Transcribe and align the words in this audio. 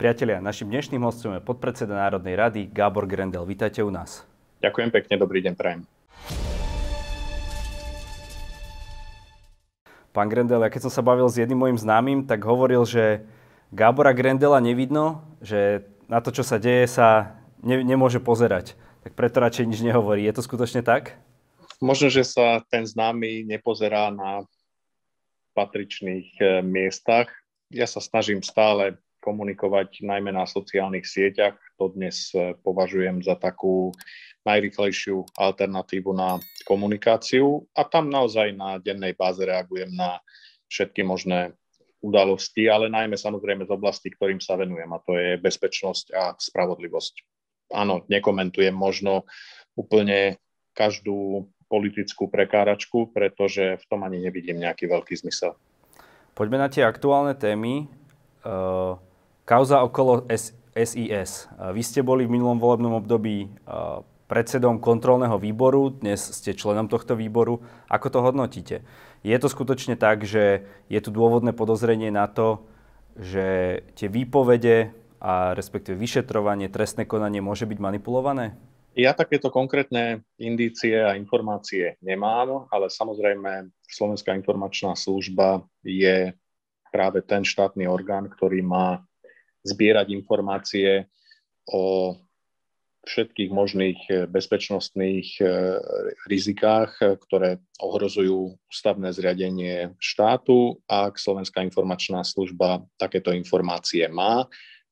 Priatelia, 0.00 0.40
našim 0.40 0.72
dnešným 0.72 1.04
hostom 1.04 1.36
je 1.36 1.44
podpredseda 1.44 1.92
Národnej 1.92 2.32
rady 2.32 2.72
Gábor 2.72 3.04
Grendel. 3.04 3.44
Vítajte 3.44 3.84
u 3.84 3.92
nás. 3.92 4.24
Ďakujem 4.64 4.88
pekne, 4.88 5.14
dobrý 5.20 5.44
deň, 5.44 5.52
prajem. 5.52 5.84
Pán 10.16 10.32
Grendel, 10.32 10.64
ja 10.64 10.72
keď 10.72 10.88
som 10.88 10.92
sa 10.96 11.04
bavil 11.04 11.28
s 11.28 11.36
jedným 11.36 11.60
môjim 11.60 11.76
známym, 11.76 12.24
tak 12.24 12.40
hovoril, 12.48 12.88
že 12.88 13.28
Gábora 13.76 14.16
Grendela 14.16 14.56
nevidno, 14.64 15.20
že 15.44 15.84
na 16.08 16.24
to, 16.24 16.32
čo 16.32 16.48
sa 16.48 16.56
deje, 16.56 16.88
sa 16.88 17.36
ne, 17.60 17.84
nemôže 17.84 18.24
pozerať. 18.24 18.80
Tak 19.04 19.12
preto 19.12 19.44
radšej 19.44 19.68
nič 19.68 19.84
nehovorí. 19.84 20.24
Je 20.24 20.32
to 20.32 20.40
skutočne 20.40 20.80
tak? 20.80 21.20
Možno, 21.76 22.08
že 22.08 22.24
sa 22.24 22.64
ten 22.72 22.88
známy 22.88 23.44
nepozerá 23.44 24.08
na 24.08 24.48
patričných 25.52 26.40
eh, 26.40 26.64
miestach. 26.64 27.28
Ja 27.68 27.84
sa 27.84 28.00
snažím 28.00 28.40
stále 28.40 28.96
komunikovať 29.20 30.02
najmä 30.02 30.32
na 30.32 30.48
sociálnych 30.48 31.04
sieťach. 31.04 31.56
To 31.76 31.92
dnes 31.92 32.32
e, 32.32 32.56
považujem 32.64 33.20
za 33.20 33.36
takú 33.36 33.92
najrychlejšiu 34.48 35.36
alternatívu 35.36 36.10
na 36.16 36.40
komunikáciu 36.64 37.68
a 37.76 37.84
tam 37.84 38.08
naozaj 38.08 38.56
na 38.56 38.80
dennej 38.80 39.12
báze 39.12 39.44
reagujem 39.44 39.92
na 39.92 40.24
všetky 40.72 41.04
možné 41.04 41.52
udalosti, 42.00 42.64
ale 42.64 42.88
najmä 42.88 43.20
samozrejme 43.20 43.68
z 43.68 43.72
oblasti, 43.76 44.08
ktorým 44.08 44.40
sa 44.40 44.56
venujem 44.56 44.88
a 44.88 45.04
to 45.04 45.12
je 45.20 45.36
bezpečnosť 45.36 46.06
a 46.16 46.22
spravodlivosť. 46.40 47.14
Áno, 47.76 48.08
nekomentujem 48.08 48.72
možno 48.72 49.28
úplne 49.76 50.40
každú 50.72 51.46
politickú 51.68 52.32
prekáračku, 52.32 53.12
pretože 53.12 53.76
v 53.76 53.84
tom 53.86 54.00
ani 54.02 54.24
nevidím 54.24 54.58
nejaký 54.58 54.88
veľký 54.88 55.14
zmysel. 55.20 55.54
Poďme 56.32 56.64
na 56.64 56.72
tie 56.72 56.88
aktuálne 56.88 57.36
témy. 57.36 57.84
Uh 58.40 58.96
Kauza 59.44 59.82
okolo 59.82 60.26
SIS. 60.30 61.48
Vy 61.50 61.82
ste 61.82 62.00
boli 62.06 62.28
v 62.28 62.32
minulom 62.38 62.60
volebnom 62.62 62.94
období 63.00 63.50
predsedom 64.30 64.78
kontrolného 64.78 65.42
výboru, 65.42 65.90
dnes 65.90 66.22
ste 66.22 66.54
členom 66.54 66.86
tohto 66.86 67.18
výboru. 67.18 67.58
Ako 67.90 68.14
to 68.14 68.22
hodnotíte? 68.22 68.86
Je 69.26 69.36
to 69.42 69.50
skutočne 69.50 69.98
tak, 69.98 70.22
že 70.22 70.64
je 70.86 71.00
tu 71.02 71.10
dôvodné 71.10 71.50
podozrenie 71.50 72.14
na 72.14 72.30
to, 72.30 72.62
že 73.18 73.80
tie 73.98 74.06
výpovede 74.06 74.94
a 75.18 75.52
respektíve 75.58 75.98
vyšetrovanie, 75.98 76.70
trestné 76.70 77.04
konanie 77.04 77.42
môže 77.42 77.66
byť 77.66 77.78
manipulované? 77.82 78.54
Ja 78.94 79.18
takéto 79.18 79.50
konkrétne 79.50 80.22
indície 80.38 80.94
a 80.94 81.18
informácie 81.18 81.98
nemám, 81.98 82.70
ale 82.70 82.86
samozrejme 82.86 83.70
Slovenská 83.82 84.30
informačná 84.38 84.94
služba 84.94 85.66
je 85.82 86.32
práve 86.94 87.22
ten 87.26 87.42
štátny 87.42 87.90
orgán, 87.90 88.30
ktorý 88.30 88.62
má 88.62 89.02
zbierať 89.64 90.12
informácie 90.12 91.08
o 91.68 92.14
všetkých 93.04 93.50
možných 93.50 94.00
eh, 94.08 94.16
bezpečnostných 94.28 95.28
eh, 95.40 95.48
rizikách, 96.28 96.90
eh, 97.00 97.16
ktoré 97.16 97.50
ohrozujú 97.80 98.60
ústavné 98.68 99.12
zriadenie 99.16 99.96
štátu. 99.96 100.80
Ak 100.84 101.16
Slovenská 101.16 101.64
informačná 101.64 102.20
služba 102.24 102.84
takéto 103.00 103.32
informácie 103.32 104.04
má, 104.12 104.44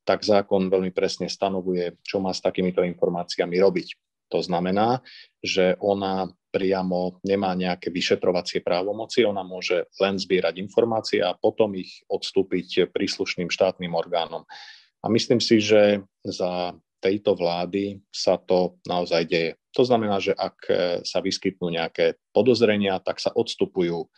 tak 0.09 0.25
zákon 0.25 0.73
veľmi 0.73 0.89
presne 0.89 1.29
stanovuje, 1.29 2.01
čo 2.01 2.17
má 2.17 2.33
s 2.33 2.41
takýmito 2.41 2.81
informáciami 2.81 3.61
robiť. 3.61 3.89
To 4.33 4.41
znamená, 4.41 5.05
že 5.45 5.77
ona 5.81 6.33
priamo 6.59 7.23
nemá 7.23 7.55
nejaké 7.55 7.95
vyšetrovacie 7.95 8.67
právomoci, 8.67 9.23
ona 9.23 9.47
môže 9.47 9.87
len 10.03 10.19
zbierať 10.19 10.59
informácie 10.59 11.23
a 11.23 11.39
potom 11.39 11.79
ich 11.79 12.03
odstúpiť 12.11 12.91
príslušným 12.91 13.47
štátnym 13.47 13.95
orgánom. 13.95 14.43
A 14.99 15.07
myslím 15.07 15.39
si, 15.39 15.63
že 15.63 16.03
za 16.27 16.75
tejto 16.99 17.39
vlády 17.39 18.03
sa 18.11 18.35
to 18.35 18.83
naozaj 18.83 19.23
deje. 19.23 19.55
To 19.79 19.87
znamená, 19.87 20.19
že 20.19 20.35
ak 20.35 20.59
sa 21.07 21.23
vyskytnú 21.23 21.71
nejaké 21.71 22.19
podozrenia, 22.35 22.99
tak 22.99 23.23
sa 23.23 23.31
odstupujú 23.31 24.11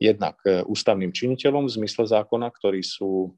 jednak 0.00 0.40
ústavným 0.64 1.12
činiteľom 1.12 1.68
v 1.68 1.74
zmysle 1.84 2.08
zákona, 2.08 2.48
ktorí 2.48 2.80
sú 2.80 3.36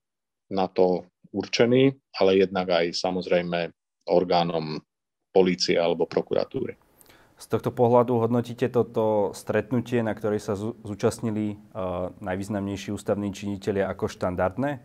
na 0.54 0.70
to 0.70 1.02
určení, 1.34 1.98
ale 2.14 2.46
jednak 2.46 2.70
aj 2.70 2.94
samozrejme 2.94 3.74
orgánom 4.06 4.78
polície 5.34 5.74
alebo 5.74 6.06
prokuratúry. 6.06 6.78
Z 7.40 7.48
tohto 7.48 7.72
pohľadu 7.72 8.20
hodnotíte 8.20 8.68
toto 8.68 9.32
stretnutie, 9.32 10.04
na 10.04 10.12
ktorej 10.12 10.44
sa 10.44 10.52
zúčastnili 10.60 11.56
uh, 11.56 12.12
najvýznamnejší 12.20 12.92
ústavní 12.92 13.32
činitelia 13.32 13.88
ako 13.88 14.12
štandardné? 14.12 14.84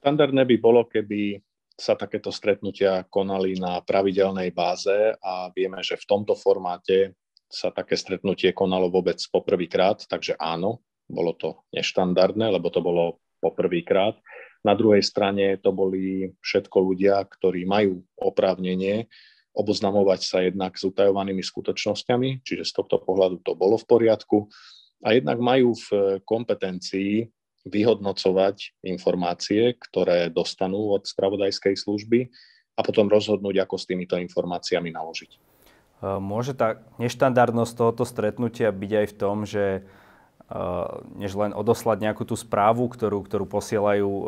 Štandardné 0.00 0.48
by 0.48 0.56
bolo, 0.56 0.88
keby 0.88 1.36
sa 1.76 2.00
takéto 2.00 2.32
stretnutia 2.32 3.04
konali 3.12 3.60
na 3.60 3.84
pravidelnej 3.84 4.56
báze 4.56 5.12
a 5.20 5.52
vieme, 5.52 5.84
že 5.84 6.00
v 6.00 6.08
tomto 6.08 6.32
formáte 6.32 7.12
sa 7.44 7.68
také 7.68 8.00
stretnutie 8.00 8.56
konalo 8.56 8.88
vôbec 8.88 9.20
poprvýkrát, 9.28 10.08
takže 10.08 10.40
áno, 10.40 10.80
bolo 11.12 11.36
to 11.36 11.68
neštandardné, 11.76 12.56
lebo 12.56 12.72
to 12.72 12.80
bolo 12.80 13.20
poprvýkrát. 13.36 14.16
Na 14.64 14.72
druhej 14.72 15.04
strane 15.04 15.60
to 15.60 15.76
boli 15.76 16.32
všetko 16.40 16.78
ľudia, 16.80 17.20
ktorí 17.20 17.68
majú 17.68 18.00
oprávnenie 18.16 19.12
oboznamovať 19.54 20.20
sa 20.22 20.38
jednak 20.46 20.78
s 20.78 20.86
utajovanými 20.86 21.42
skutočnosťami, 21.42 22.46
čiže 22.46 22.64
z 22.68 22.72
tohto 22.76 23.02
pohľadu 23.02 23.42
to 23.42 23.58
bolo 23.58 23.74
v 23.76 23.86
poriadku. 23.86 24.46
A 25.00 25.16
jednak 25.16 25.40
majú 25.40 25.74
v 25.74 26.20
kompetencii 26.22 27.26
vyhodnocovať 27.66 28.80
informácie, 28.88 29.76
ktoré 29.76 30.32
dostanú 30.32 30.96
od 30.96 31.04
spravodajskej 31.04 31.76
služby 31.76 32.28
a 32.76 32.80
potom 32.80 33.08
rozhodnúť, 33.08 33.64
ako 33.64 33.76
s 33.76 33.84
týmito 33.84 34.16
informáciami 34.16 34.88
naložiť. 34.88 35.30
Môže 36.00 36.56
tá 36.56 36.80
neštandardnosť 36.96 37.72
tohoto 37.76 38.08
stretnutia 38.08 38.72
byť 38.72 38.92
aj 39.04 39.06
v 39.12 39.16
tom, 39.20 39.36
že 39.44 39.84
než 41.14 41.38
len 41.38 41.54
odoslať 41.54 42.02
nejakú 42.02 42.26
tú 42.26 42.34
správu, 42.34 42.90
ktorú, 42.90 43.22
ktorú 43.22 43.46
posielajú 43.46 44.10
e, 44.10 44.24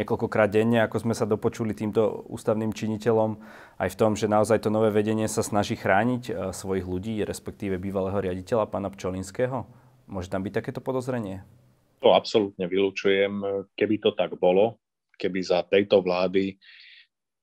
niekoľkokrát 0.00 0.48
denne, 0.48 0.80
ako 0.80 1.04
sme 1.04 1.12
sa 1.12 1.28
dopočuli 1.28 1.76
týmto 1.76 2.24
ústavným 2.32 2.72
činiteľom, 2.72 3.36
aj 3.76 3.88
v 3.92 3.98
tom, 4.00 4.16
že 4.16 4.24
naozaj 4.24 4.64
to 4.64 4.72
nové 4.72 4.88
vedenie 4.88 5.28
sa 5.28 5.44
snaží 5.44 5.76
chrániť 5.76 6.22
e, 6.28 6.32
svojich 6.56 6.88
ľudí, 6.88 7.20
respektíve 7.28 7.76
bývalého 7.76 8.16
riaditeľa 8.16 8.72
pána 8.72 8.88
Pčolinského? 8.88 9.68
Môže 10.08 10.32
tam 10.32 10.40
byť 10.40 10.52
takéto 10.64 10.80
podozrenie? 10.80 11.44
To 12.00 12.16
absolútne 12.16 12.64
vylúčujem. 12.64 13.68
Keby 13.76 14.00
to 14.00 14.16
tak 14.16 14.32
bolo, 14.40 14.80
keby 15.20 15.44
za 15.44 15.60
tejto 15.68 16.00
vlády 16.00 16.56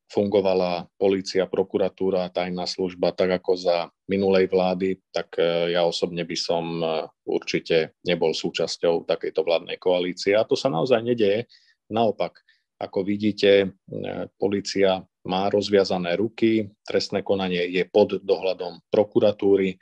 fungovala 0.08 0.88
policia, 0.96 1.52
prokuratúra, 1.52 2.32
tajná 2.32 2.64
služba 2.64 3.12
tak 3.12 3.44
ako 3.44 3.60
za 3.60 3.78
minulej 4.08 4.48
vlády, 4.48 5.04
tak 5.12 5.36
e, 5.36 5.76
ja 5.76 5.84
osobne 5.84 6.24
by 6.24 6.38
som 6.40 6.80
e, 6.80 6.88
určite 7.28 8.00
nebol 8.08 8.32
súčasťou 8.32 9.04
takejto 9.04 9.44
vládnej 9.44 9.76
koalície. 9.76 10.32
A 10.32 10.48
to 10.48 10.56
sa 10.56 10.72
naozaj 10.72 11.04
nedeje. 11.04 11.52
Naopak, 11.92 12.40
ako 12.80 13.04
vidíte, 13.04 13.52
e, 13.64 13.68
policia 14.40 15.04
má 15.28 15.52
rozviazané 15.52 16.16
ruky, 16.16 16.72
trestné 16.88 17.20
konanie 17.20 17.68
je 17.68 17.84
pod 17.84 18.24
dohľadom 18.24 18.88
prokuratúry, 18.88 19.76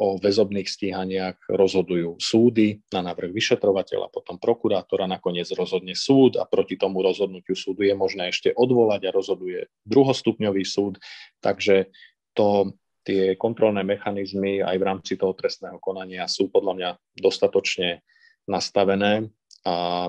o 0.00 0.16
väzobných 0.16 0.64
stíhaniach 0.64 1.50
rozhodujú 1.50 2.16
súdy 2.16 2.80
na 2.88 3.04
návrh 3.04 3.34
vyšetrovateľa, 3.34 4.08
potom 4.08 4.40
prokurátora, 4.40 5.10
nakoniec 5.10 5.50
rozhodne 5.52 5.92
súd 5.92 6.40
a 6.40 6.48
proti 6.48 6.80
tomu 6.80 7.04
rozhodnutiu 7.04 7.52
súdu 7.52 7.84
je 7.84 7.92
možné 7.92 8.32
ešte 8.32 8.54
odvolať 8.54 9.10
a 9.10 9.14
rozhoduje 9.14 9.68
druhostupňový 9.84 10.64
súd. 10.64 10.96
Takže 11.44 11.92
to, 12.32 12.72
tie 13.04 13.36
kontrolné 13.36 13.84
mechanizmy 13.84 14.64
aj 14.64 14.76
v 14.78 14.86
rámci 14.86 15.12
toho 15.20 15.36
trestného 15.36 15.76
konania 15.82 16.30
sú 16.30 16.48
podľa 16.48 16.72
mňa 16.76 16.90
dostatočne 17.20 18.00
nastavené 18.48 19.28
a 19.68 20.08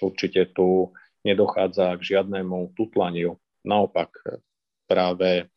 určite 0.00 0.52
tu 0.56 0.92
nedochádza 1.26 1.96
k 1.98 2.16
žiadnemu 2.16 2.72
tutlaniu. 2.78 3.36
Naopak 3.66 4.14
práve 4.86 5.50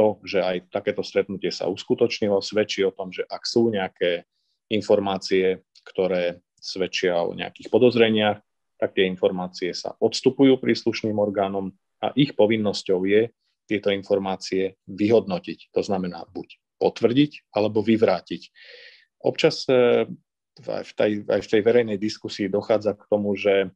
to, 0.00 0.16
že 0.24 0.40
aj 0.40 0.72
takéto 0.72 1.04
stretnutie 1.04 1.52
sa 1.52 1.68
uskutočnilo, 1.68 2.40
svedčí 2.40 2.80
o 2.88 2.96
tom, 2.96 3.12
že 3.12 3.28
ak 3.28 3.44
sú 3.44 3.68
nejaké 3.68 4.24
informácie, 4.72 5.60
ktoré 5.84 6.40
svedčia 6.56 7.20
o 7.20 7.36
nejakých 7.36 7.68
podozreniach, 7.68 8.40
tak 8.80 8.96
tie 8.96 9.04
informácie 9.04 9.76
sa 9.76 9.92
odstupujú 10.00 10.56
príslušným 10.56 11.20
orgánom 11.20 11.76
a 12.00 12.16
ich 12.16 12.32
povinnosťou 12.32 13.04
je 13.04 13.28
tieto 13.68 13.92
informácie 13.92 14.80
vyhodnotiť. 14.88 15.68
To 15.76 15.84
znamená 15.84 16.24
buď 16.32 16.56
potvrdiť 16.80 17.52
alebo 17.52 17.84
vyvrátiť. 17.84 18.48
Občas 19.20 19.68
e, 19.68 20.08
aj 20.64 20.84
v 20.88 20.92
tej, 20.96 21.12
aj 21.28 21.40
v 21.44 21.50
tej 21.52 21.60
verejnej 21.60 21.98
diskusii 22.00 22.48
dochádza 22.48 22.96
k 22.96 23.04
tomu, 23.04 23.36
že 23.36 23.68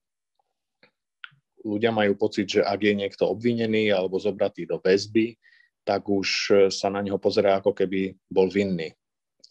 ľudia 1.61 1.93
majú 1.93 2.17
pocit, 2.17 2.49
že 2.49 2.61
ak 2.65 2.81
je 2.81 2.95
niekto 2.97 3.29
obvinený 3.29 3.93
alebo 3.93 4.17
zobratý 4.17 4.65
do 4.65 4.81
väzby, 4.81 5.37
tak 5.85 6.09
už 6.09 6.29
e, 6.51 6.53
sa 6.73 6.89
na 6.89 7.05
neho 7.05 7.21
pozerá, 7.21 7.61
ako 7.61 7.77
keby 7.77 8.17
bol 8.27 8.49
vinný. 8.49 8.97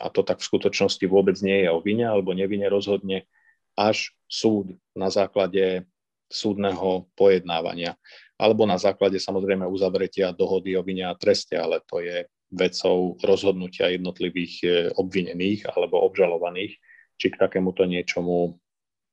A 0.01 0.09
to 0.09 0.25
tak 0.25 0.41
v 0.41 0.49
skutočnosti 0.49 1.05
vôbec 1.05 1.37
nie 1.45 1.63
je 1.63 1.69
o 1.69 1.79
vine 1.79 2.03
alebo 2.09 2.33
nevine 2.33 2.65
rozhodne 2.67 3.29
až 3.77 4.11
súd 4.25 4.73
na 4.97 5.13
základe 5.13 5.85
súdneho 6.27 7.05
pojednávania. 7.13 7.93
Alebo 8.41 8.65
na 8.65 8.81
základe 8.81 9.21
samozrejme 9.21 9.69
uzavretia 9.69 10.33
dohody 10.33 10.73
o 10.73 10.81
vine 10.81 11.05
a 11.05 11.13
treste, 11.13 11.53
ale 11.53 11.79
to 11.85 12.01
je 12.01 12.25
vecou 12.49 13.17
rozhodnutia 13.21 13.93
jednotlivých 13.93 14.53
e, 14.65 14.67
obvinených 14.97 15.69
alebo 15.69 16.01
obžalovaných, 16.05 16.73
či 17.17 17.27
k 17.29 17.39
takémuto 17.39 17.85
niečomu 17.85 18.57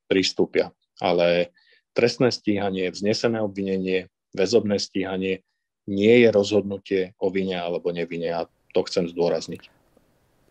pristúpia. 0.09 0.73
Ale 1.01 1.53
trestné 1.93 2.33
stíhanie, 2.33 2.89
vznesené 2.93 3.41
obvinenie, 3.41 4.09
väzobné 4.33 4.81
stíhanie 4.81 5.45
nie 5.91 6.23
je 6.23 6.29
rozhodnutie 6.31 7.19
o 7.19 7.35
vine 7.35 7.59
alebo 7.59 7.91
nevine 7.91 8.31
a 8.31 8.47
to 8.71 8.81
chcem 8.87 9.11
zdôrazniť. 9.11 9.67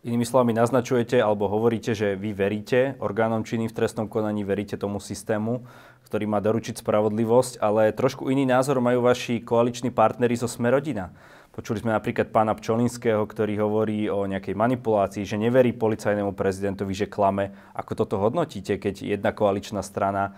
Inými 0.00 0.24
slovami 0.24 0.56
naznačujete 0.56 1.20
alebo 1.20 1.44
hovoríte, 1.48 1.92
že 1.92 2.16
vy 2.16 2.32
veríte 2.32 2.96
orgánom 3.04 3.44
činným 3.44 3.68
v 3.68 3.76
trestnom 3.76 4.08
konaní, 4.08 4.48
veríte 4.48 4.80
tomu 4.80 4.96
systému, 4.96 5.60
ktorý 6.08 6.24
má 6.24 6.40
doručiť 6.40 6.80
spravodlivosť, 6.80 7.60
ale 7.60 7.92
trošku 7.92 8.32
iný 8.32 8.48
názor 8.48 8.80
majú 8.80 9.04
vaši 9.04 9.44
koaliční 9.44 9.92
partnery 9.92 10.40
zo 10.40 10.48
Smerodina. 10.48 11.12
Počuli 11.52 11.84
sme 11.84 11.92
napríklad 11.92 12.32
pána 12.32 12.56
Pčolinského, 12.56 13.20
ktorý 13.28 13.60
hovorí 13.60 14.08
o 14.08 14.24
nejakej 14.24 14.56
manipulácii, 14.56 15.28
že 15.28 15.36
neverí 15.36 15.76
policajnému 15.76 16.32
prezidentovi, 16.32 16.96
že 16.96 17.10
klame. 17.10 17.52
Ako 17.76 17.92
toto 17.92 18.16
hodnotíte, 18.16 18.80
keď 18.80 19.04
jedna 19.04 19.36
koaličná 19.36 19.84
strana, 19.84 20.32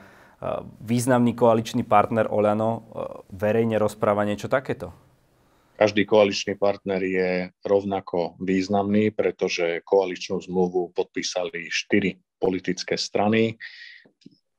významný 0.83 1.39
koaličný 1.39 1.87
partner 1.87 2.27
Oľano 2.27 2.71
e, 2.71 2.81
verejne 3.31 3.79
rozpráva 3.79 4.27
niečo 4.27 4.51
takéto? 4.51 4.91
Každý 5.79 6.07
koaličný 6.07 6.59
partner 6.59 7.03
je 7.03 7.31
rovnako 7.67 8.39
významný, 8.39 9.11
pretože 9.11 9.83
koaličnú 9.83 10.39
zmluvu 10.43 10.95
podpísali 10.95 11.67
štyri 11.71 12.19
politické 12.39 12.95
strany. 12.95 13.59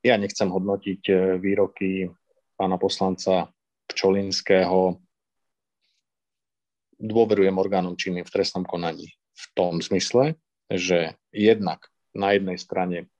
Ja 0.04 0.16
nechcem 0.20 0.48
hodnotiť 0.48 1.02
e, 1.08 1.14
výroky 1.40 2.08
pána 2.56 2.80
poslanca 2.80 3.52
Pčolinského. 3.88 5.00
Dôverujem 6.96 7.56
orgánom 7.60 7.96
činným 7.96 8.24
v 8.24 8.32
trestnom 8.32 8.64
konaní 8.64 9.12
v 9.34 9.44
tom 9.52 9.82
zmysle, 9.84 10.38
že 10.70 11.18
jednak 11.34 11.92
na 12.14 12.32
jednej 12.32 12.56
strane, 12.56 13.10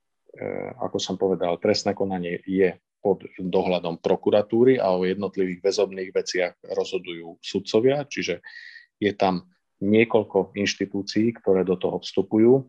ako 0.80 0.98
som 0.98 1.14
povedal, 1.14 1.58
trestné 1.62 1.94
konanie 1.94 2.42
je 2.42 2.74
pod 3.04 3.22
dohľadom 3.36 4.00
prokuratúry 4.00 4.80
a 4.80 4.96
o 4.96 5.04
jednotlivých 5.04 5.60
väzobných 5.60 6.10
veciach 6.10 6.52
rozhodujú 6.72 7.36
sudcovia, 7.44 8.08
čiže 8.08 8.40
je 8.96 9.12
tam 9.12 9.44
niekoľko 9.84 10.56
inštitúcií, 10.56 11.36
ktoré 11.36 11.68
do 11.68 11.76
toho 11.76 12.00
vstupujú. 12.00 12.64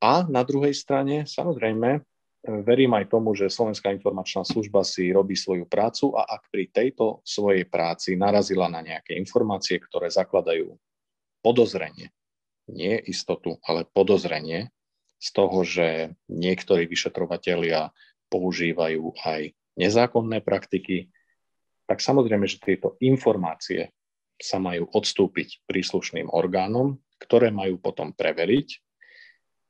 A 0.00 0.24
na 0.24 0.40
druhej 0.40 0.72
strane, 0.72 1.28
samozrejme, 1.28 2.00
verím 2.64 2.96
aj 2.96 3.12
tomu, 3.12 3.36
že 3.36 3.52
Slovenská 3.52 3.92
informačná 3.92 4.48
služba 4.48 4.80
si 4.80 5.12
robí 5.12 5.36
svoju 5.36 5.68
prácu 5.68 6.16
a 6.16 6.24
ak 6.24 6.48
pri 6.48 6.72
tejto 6.72 7.20
svojej 7.20 7.68
práci 7.68 8.16
narazila 8.16 8.72
na 8.72 8.80
nejaké 8.80 9.12
informácie, 9.20 9.76
ktoré 9.76 10.08
zakladajú 10.08 10.72
podozrenie, 11.44 12.08
nie 12.72 12.96
istotu, 13.04 13.60
ale 13.68 13.84
podozrenie 13.84 14.72
z 15.20 15.28
toho, 15.36 15.60
že 15.62 16.16
niektorí 16.32 16.88
vyšetrovatelia 16.88 17.92
používajú 18.32 19.12
aj 19.20 19.52
nezákonné 19.76 20.40
praktiky, 20.40 21.12
tak 21.84 22.00
samozrejme, 22.00 22.48
že 22.48 22.62
tieto 22.62 22.96
informácie 23.04 23.92
sa 24.40 24.56
majú 24.56 24.88
odstúpiť 24.88 25.68
príslušným 25.68 26.32
orgánom, 26.32 26.96
ktoré 27.20 27.52
majú 27.52 27.76
potom 27.76 28.16
preveriť, 28.16 28.68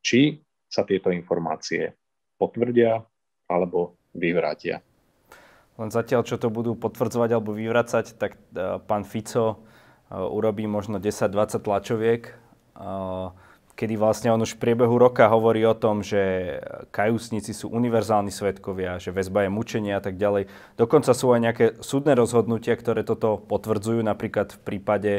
či 0.01 0.39
sa 0.71 0.87
tieto 0.87 1.11
informácie 1.11 1.99
potvrdia 2.39 3.03
alebo 3.51 3.99
vyvrátia. 4.15 4.79
Len 5.81 5.91
zatiaľ, 5.91 6.23
čo 6.23 6.39
to 6.39 6.53
budú 6.53 6.79
potvrdzovať 6.79 7.31
alebo 7.35 7.57
vyvracať, 7.57 8.21
tak 8.21 8.37
e, 8.37 8.79
pán 8.85 9.03
Fico 9.03 9.45
e, 9.51 9.57
urobí 10.15 10.69
možno 10.69 11.01
10-20 11.01 11.65
tlačoviek, 11.65 12.23
e, 12.29 12.33
kedy 13.81 13.97
vlastne 13.97 14.29
on 14.29 14.45
už 14.45 14.61
v 14.61 14.69
priebehu 14.69 15.01
roka 15.01 15.25
hovorí 15.33 15.65
o 15.65 15.73
tom, 15.73 16.05
že 16.05 16.21
kajúsnici 16.93 17.57
sú 17.57 17.73
univerzálni 17.73 18.29
svetkovia, 18.29 19.01
že 19.01 19.09
väzba 19.09 19.49
je 19.49 19.57
mučenie 19.57 19.97
a 19.97 20.05
tak 20.05 20.21
ďalej. 20.21 20.53
Dokonca 20.77 21.17
sú 21.17 21.33
aj 21.33 21.41
nejaké 21.41 21.65
súdne 21.81 22.13
rozhodnutia, 22.13 22.77
ktoré 22.77 23.09
toto 23.09 23.41
potvrdzujú, 23.41 24.05
napríklad 24.05 24.53
v 24.53 24.61
prípade 24.61 25.13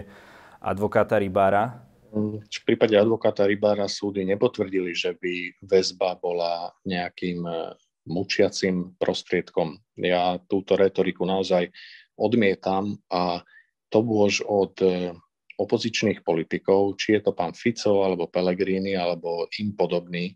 advokáta 0.62 1.18
Rybára. 1.18 1.82
V 2.14 2.62
prípade 2.62 2.94
advokáta 2.94 3.50
Rybára 3.50 3.90
súdy 3.90 4.22
nepotvrdili, 4.30 4.94
že 4.94 5.18
by 5.18 5.66
väzba 5.66 6.22
bola 6.22 6.70
nejakým 6.86 7.42
e, 7.42 7.74
mučiacim 8.14 8.94
prostriedkom. 9.02 9.82
Ja 9.98 10.38
túto 10.46 10.78
retoriku 10.78 11.26
naozaj 11.26 11.74
odmietam 12.14 13.02
a 13.10 13.42
to 13.90 14.06
bôž 14.06 14.46
od 14.46 14.76
e, 14.86 15.18
opozičných 15.62 16.26
politikov, 16.26 16.98
či 16.98 17.18
je 17.18 17.22
to 17.22 17.32
pán 17.38 17.54
Fico, 17.54 18.02
alebo 18.02 18.28
Pellegrini, 18.28 18.98
alebo 18.98 19.46
im 19.62 19.78
podobní, 19.78 20.34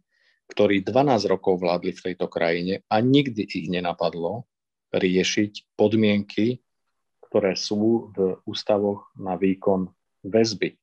ktorí 0.54 0.86
12 0.86 1.26
rokov 1.26 1.58
vládli 1.58 1.92
v 1.98 2.04
tejto 2.12 2.30
krajine 2.30 2.86
a 2.86 3.02
nikdy 3.02 3.50
ich 3.50 3.66
nenapadlo 3.66 4.46
riešiť 4.94 5.74
podmienky, 5.74 6.62
ktoré 7.26 7.58
sú 7.58 8.14
v 8.14 8.40
ústavoch 8.46 9.10
na 9.18 9.36
výkon 9.36 9.90
väzby. 10.24 10.78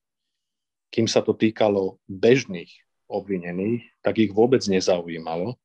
Kým 0.93 1.09
sa 1.09 1.25
to 1.25 1.33
týkalo 1.33 1.97
bežných 2.05 2.69
obvinených, 3.09 3.89
tak 4.05 4.21
ich 4.21 4.29
vôbec 4.29 4.61
nezaujímalo, 4.67 5.57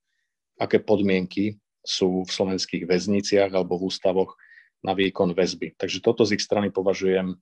aké 0.57 0.81
podmienky 0.81 1.61
sú 1.85 2.25
v 2.25 2.31
slovenských 2.31 2.89
väzniciach 2.89 3.53
alebo 3.53 3.77
v 3.77 3.93
ústavoch 3.93 4.39
na 4.81 4.95
výkon 4.95 5.35
väzby. 5.35 5.75
Takže 5.75 5.99
toto 6.01 6.23
z 6.23 6.39
ich 6.39 6.43
strany 6.45 6.71
považujem 6.71 7.35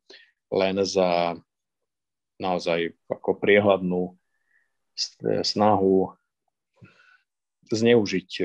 len 0.52 0.76
za 0.86 1.38
naozaj 2.36 2.92
ako 3.08 3.40
priehľadnú 3.40 4.14
snahu 5.42 6.12
zneužiť 7.66 8.30
e, 8.40 8.44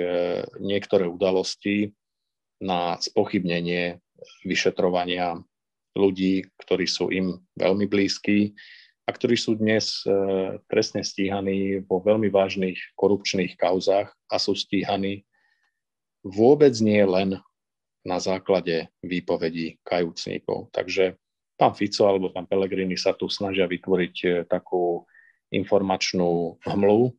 niektoré 0.60 1.06
udalosti 1.06 1.94
na 2.58 2.98
spochybnenie 2.98 4.02
vyšetrovania 4.46 5.38
ľudí, 5.94 6.50
ktorí 6.58 6.86
sú 6.88 7.14
im 7.14 7.38
veľmi 7.58 7.86
blízki 7.86 8.58
a 9.06 9.10
ktorí 9.14 9.38
sú 9.38 9.60
dnes 9.60 10.02
e, 10.04 10.12
trestne 10.66 11.06
stíhaní 11.06 11.86
vo 11.86 12.02
veľmi 12.02 12.34
vážnych 12.34 12.98
korupčných 12.98 13.56
kauzách 13.60 14.10
a 14.10 14.36
sú 14.42 14.58
stíhaní 14.58 15.24
vôbec 16.26 16.74
nie 16.82 17.02
len 17.06 17.38
na 18.02 18.18
základe 18.18 18.90
výpovedí 19.06 19.78
kajúcníkov. 19.86 20.74
Takže 20.74 21.21
pán 21.62 21.78
Fico 21.78 22.10
alebo 22.10 22.34
pán 22.34 22.50
Pellegrini 22.50 22.98
sa 22.98 23.14
tu 23.14 23.30
snažia 23.30 23.70
vytvoriť 23.70 24.16
e, 24.26 24.28
takú 24.50 25.06
informačnú 25.54 26.58
hmlu. 26.66 27.14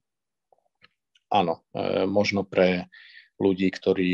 Áno, 1.31 1.63
e, 1.71 2.03
možno 2.11 2.43
pre 2.43 2.91
ľudí, 3.39 3.71
ktorí 3.71 4.11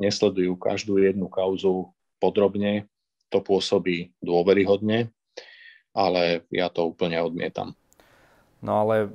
nesledujú 0.00 0.56
každú 0.56 0.96
jednu 0.96 1.28
kauzu 1.28 1.92
podrobne, 2.16 2.88
to 3.28 3.44
pôsobí 3.44 4.16
dôveryhodne, 4.24 5.12
ale 5.92 6.48
ja 6.48 6.72
to 6.72 6.88
úplne 6.88 7.20
odmietam. 7.20 7.76
No 8.64 8.80
ale 8.80 9.12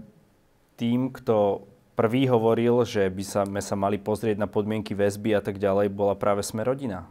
tým, 0.77 1.09
kto 1.09 1.65
prvý 1.97 2.29
hovoril, 2.29 2.85
že 2.85 3.09
by 3.09 3.23
sme 3.25 3.61
sa 3.65 3.73
mali 3.73 3.97
pozrieť 3.97 4.37
na 4.37 4.45
podmienky 4.45 4.93
väzby 4.93 5.33
a 5.33 5.41
tak 5.41 5.57
ďalej, 5.57 5.89
bola 5.89 6.13
práve 6.13 6.45
sme 6.45 6.61
rodina 6.61 7.09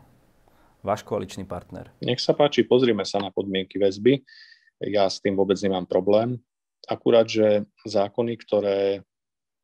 váš 0.80 1.04
koaličný 1.04 1.44
partner? 1.44 1.92
Nech 2.00 2.20
sa 2.20 2.32
páči, 2.32 2.64
pozrime 2.64 3.04
sa 3.04 3.20
na 3.20 3.32
podmienky 3.32 3.76
väzby. 3.76 4.24
Ja 4.80 5.08
s 5.08 5.20
tým 5.20 5.36
vôbec 5.36 5.60
nemám 5.60 5.84
problém. 5.84 6.40
Akurát, 6.88 7.28
že 7.28 7.68
zákony, 7.84 8.32
ktoré 8.40 9.04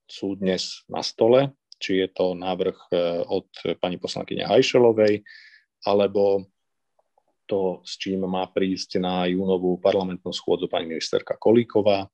sú 0.07 0.37
dnes 0.37 0.85
na 0.87 1.01
stole, 1.01 1.57
či 1.81 2.05
je 2.05 2.09
to 2.13 2.37
návrh 2.37 2.79
e, 2.89 2.97
od 3.27 3.49
pani 3.81 3.97
poslankyne 3.97 4.47
Hajšelovej, 4.47 5.25
alebo 5.85 6.47
to, 7.47 7.81
s 7.87 7.97
čím 7.97 8.27
má 8.27 8.47
prísť 8.51 8.99
na 8.99 9.25
júnovú 9.31 9.79
parlamentnú 9.79 10.35
schôdzu 10.35 10.67
pani 10.67 10.91
ministerka 10.91 11.39
Kolíková, 11.39 12.11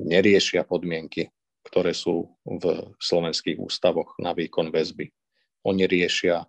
neriešia 0.00 0.64
podmienky, 0.64 1.28
ktoré 1.66 1.92
sú 1.92 2.32
v 2.44 2.64
slovenských 2.96 3.60
ústavoch 3.60 4.16
na 4.16 4.32
výkon 4.32 4.72
väzby. 4.72 5.12
Oni 5.68 5.84
riešia 5.84 6.40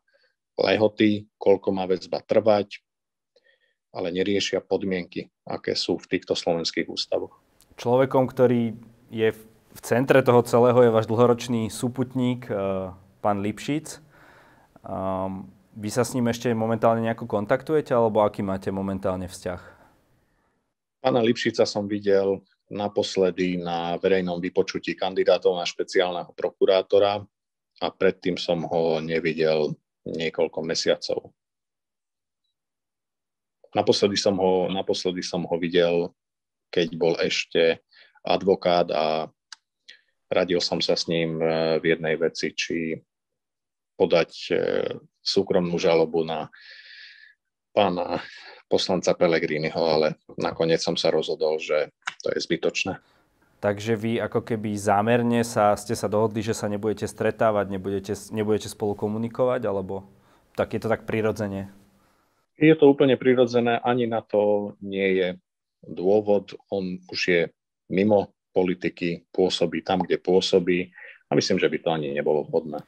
lehoty, 0.61 1.27
koľko 1.41 1.69
má 1.73 1.89
väzba 1.89 2.21
trvať, 2.21 2.81
ale 3.91 4.13
neriešia 4.15 4.63
podmienky, 4.63 5.27
aké 5.43 5.75
sú 5.75 5.99
v 5.99 6.09
týchto 6.17 6.37
slovenských 6.37 6.87
ústavoch. 6.87 7.41
Človekom, 7.75 8.29
ktorý 8.29 8.77
je 9.11 9.29
v 9.71 9.79
centre 9.83 10.23
toho 10.23 10.43
celého, 10.47 10.79
je 10.85 10.95
váš 10.95 11.07
dlhoročný 11.07 11.67
súputník, 11.67 12.47
eh, 12.47 12.93
pán 13.19 13.43
Lipšic. 13.43 13.99
Ehm, 14.81 15.51
vy 15.77 15.89
sa 15.93 16.03
s 16.03 16.17
ním 16.17 16.27
ešte 16.27 16.51
momentálne 16.51 17.05
nejako 17.05 17.29
kontaktujete, 17.29 17.93
alebo 17.93 18.25
aký 18.25 18.41
máte 18.41 18.73
momentálne 18.73 19.29
vzťah? 19.29 19.61
Pána 21.01 21.21
Lipšica 21.21 21.65
som 21.65 21.89
videl 21.89 22.41
naposledy 22.71 23.59
na 23.59 23.99
verejnom 23.99 24.39
vypočutí 24.39 24.95
kandidátov 24.95 25.59
na 25.59 25.65
špeciálneho 25.67 26.31
prokurátora 26.31 27.19
a 27.81 27.87
predtým 27.91 28.39
som 28.39 28.63
ho 28.63 29.03
nevidel 29.03 29.75
niekoľko 30.05 30.59
mesiacov. 30.65 31.33
Naposledy 33.71 34.19
som 34.19 34.35
ho, 34.35 34.67
naposledy 34.67 35.23
som 35.23 35.47
ho 35.47 35.55
videl, 35.55 36.11
keď 36.71 36.87
bol 36.99 37.15
ešte 37.19 37.79
advokát 38.23 38.87
a 38.91 39.31
radil 40.31 40.59
som 40.59 40.83
sa 40.83 40.95
s 40.95 41.07
ním 41.07 41.39
e, 41.39 41.79
v 41.79 41.95
jednej 41.95 42.15
veci, 42.19 42.51
či 42.51 42.99
podať 43.95 44.31
e, 44.51 44.55
súkromnú 45.23 45.75
žalobu 45.79 46.23
na 46.27 46.51
pána 47.71 48.19
poslanca 48.71 49.15
Pelegriniho, 49.15 49.79
ale 49.79 50.19
nakoniec 50.39 50.79
som 50.79 50.95
sa 50.95 51.11
rozhodol, 51.11 51.59
že 51.59 51.91
to 52.23 52.31
je 52.31 52.39
zbytočné. 52.39 52.99
Takže 53.61 53.93
vy 53.93 54.17
ako 54.17 54.41
keby 54.41 54.73
zámerne 54.73 55.45
sa, 55.45 55.77
ste 55.77 55.93
sa 55.93 56.09
dohodli, 56.09 56.41
že 56.41 56.57
sa 56.57 56.65
nebudete 56.65 57.05
stretávať, 57.05 57.69
nebudete, 57.69 58.17
nebudete 58.33 58.65
spolu 58.65 58.97
komunikovať, 58.97 59.61
alebo 59.69 60.09
tak 60.57 60.73
je 60.73 60.81
to 60.81 60.89
tak 60.89 61.05
prirodzene? 61.05 61.69
Je 62.57 62.73
to 62.73 62.89
úplne 62.89 63.13
prirodzené, 63.21 63.77
ani 63.77 64.09
na 64.09 64.25
to 64.25 64.73
nie 64.81 65.13
je 65.13 65.29
dôvod. 65.85 66.57
On 66.73 66.97
už 67.05 67.19
je 67.29 67.41
mimo 67.93 68.33
politiky, 68.49 69.29
pôsobí 69.29 69.85
tam, 69.85 70.01
kde 70.01 70.17
pôsobí 70.17 70.89
a 71.29 71.37
myslím, 71.37 71.61
že 71.61 71.69
by 71.69 71.77
to 71.77 71.89
ani 71.93 72.17
nebolo 72.17 72.41
vhodné. 72.49 72.81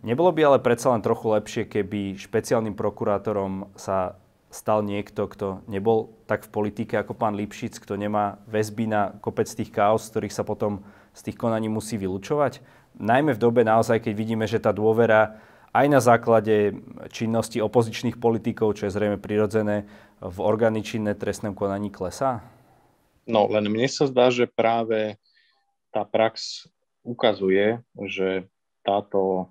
Nebolo 0.00 0.32
by 0.32 0.40
ale 0.44 0.58
predsa 0.64 0.92
len 0.92 1.04
trochu 1.04 1.32
lepšie, 1.32 1.68
keby 1.68 2.16
špeciálnym 2.16 2.72
prokurátorom 2.72 3.68
sa 3.76 4.16
stal 4.52 4.84
niekto, 4.84 5.24
kto 5.24 5.64
nebol 5.64 6.12
tak 6.28 6.44
v 6.44 6.52
politike 6.52 7.00
ako 7.00 7.16
pán 7.16 7.32
Lipšic, 7.32 7.80
kto 7.80 7.96
nemá 7.96 8.36
väzby 8.44 8.84
na 8.84 9.16
kopec 9.24 9.48
tých 9.48 9.72
chaos, 9.72 10.04
z 10.04 10.12
ktorých 10.12 10.36
sa 10.36 10.44
potom 10.44 10.84
z 11.16 11.20
tých 11.24 11.40
konaní 11.40 11.72
musí 11.72 11.96
vylúčovať. 11.96 12.60
Najmä 13.00 13.32
v 13.32 13.42
dobe 13.42 13.64
naozaj, 13.64 14.04
keď 14.04 14.12
vidíme, 14.12 14.44
že 14.44 14.60
tá 14.60 14.68
dôvera 14.68 15.40
aj 15.72 15.86
na 15.88 16.04
základe 16.04 16.76
činnosti 17.08 17.64
opozičných 17.64 18.20
politikov, 18.20 18.76
čo 18.76 18.86
je 18.86 18.94
zrejme 18.94 19.16
prirodzené, 19.16 19.88
v 20.20 20.38
orgány 20.38 20.84
činné 20.84 21.16
trestnom 21.16 21.56
konaní 21.56 21.88
klesá? 21.88 22.44
No, 23.24 23.48
len 23.48 23.72
mne 23.72 23.88
sa 23.88 24.04
zdá, 24.04 24.28
že 24.28 24.44
práve 24.44 25.16
tá 25.88 26.04
prax 26.04 26.68
ukazuje, 27.00 27.80
že 28.04 28.46
táto 28.84 29.48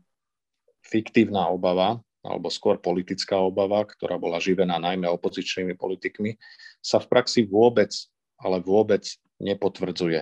fiktívna 0.85 1.49
obava 1.49 1.99
alebo 2.21 2.53
skôr 2.53 2.77
politická 2.77 3.41
obava, 3.41 3.81
ktorá 3.81 4.17
bola 4.21 4.37
živená 4.37 4.77
najmä 4.77 5.09
opozičnými 5.09 5.73
politikmi, 5.73 6.37
sa 6.77 7.01
v 7.01 7.09
praxi 7.09 7.49
vôbec, 7.49 7.89
ale 8.37 8.61
vôbec 8.61 9.01
nepotvrdzuje. 9.41 10.21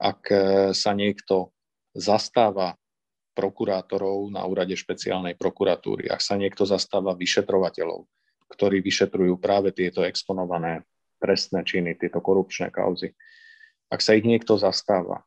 Ak 0.00 0.20
e, 0.32 0.36
sa 0.72 0.92
niekto 0.96 1.52
zastáva 1.92 2.76
prokurátorov 3.36 4.32
na 4.32 4.44
úrade 4.48 4.72
špeciálnej 4.72 5.36
prokuratúry, 5.36 6.08
ak 6.08 6.24
sa 6.24 6.40
niekto 6.40 6.64
zastáva 6.64 7.12
vyšetrovateľov, 7.12 8.08
ktorí 8.48 8.80
vyšetrujú 8.80 9.36
práve 9.36 9.76
tieto 9.76 10.00
exponované 10.04 10.88
trestné 11.20 11.64
činy, 11.64 12.00
tieto 12.00 12.24
korupčné 12.24 12.72
kauzy, 12.72 13.12
ak 13.92 14.00
sa 14.00 14.16
ich 14.16 14.24
niekto 14.24 14.56
zastáva, 14.56 15.20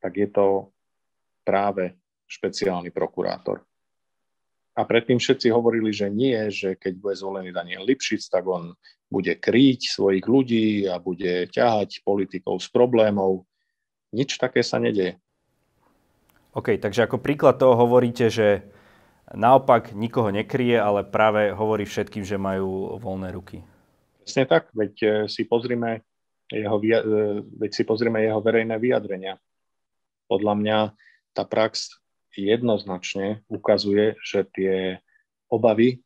tak 0.00 0.16
je 0.16 0.28
to 0.32 0.72
práve 1.44 1.94
špeciálny 2.26 2.90
prokurátor. 2.90 3.62
A 4.76 4.84
predtým 4.84 5.16
všetci 5.16 5.48
hovorili, 5.48 5.88
že 5.88 6.12
nie, 6.12 6.36
že 6.52 6.76
keď 6.76 6.92
bude 7.00 7.14
zvolený 7.16 7.48
Daniel 7.48 7.88
Lipšic, 7.88 8.28
tak 8.28 8.44
on 8.44 8.76
bude 9.08 9.32
kríť 9.40 9.88
svojich 9.88 10.28
ľudí 10.28 10.84
a 10.84 11.00
bude 11.00 11.48
ťahať 11.48 12.04
politikov 12.04 12.60
z 12.60 12.68
problémov. 12.68 13.48
Nič 14.12 14.36
také 14.36 14.60
sa 14.60 14.76
nedeje. 14.76 15.16
OK, 16.52 16.76
takže 16.76 17.08
ako 17.08 17.20
príklad 17.20 17.56
toho 17.56 17.72
hovoríte, 17.76 18.28
že 18.28 18.68
naopak 19.32 19.96
nikoho 19.96 20.28
nekrie, 20.28 20.76
ale 20.76 21.08
práve 21.08 21.52
hovorí 21.52 21.88
všetkým, 21.88 22.24
že 22.24 22.40
majú 22.40 23.00
voľné 23.00 23.32
ruky. 23.32 23.64
Presne 24.24 24.44
tak, 24.44 24.72
veď 24.74 24.94
e, 25.00 25.08
si 25.30 25.46
pozrime 25.46 26.02
jeho, 26.50 26.78
e, 26.82 27.00
veď 27.44 27.70
si 27.70 27.82
pozrime 27.86 28.24
jeho 28.24 28.40
verejné 28.42 28.76
vyjadrenia. 28.78 29.38
Podľa 30.26 30.54
mňa 30.58 30.78
tá 31.36 31.44
prax 31.46 32.00
jednoznačne 32.36 33.42
ukazuje, 33.48 34.20
že 34.20 34.44
tie 34.52 35.00
obavy, 35.48 36.04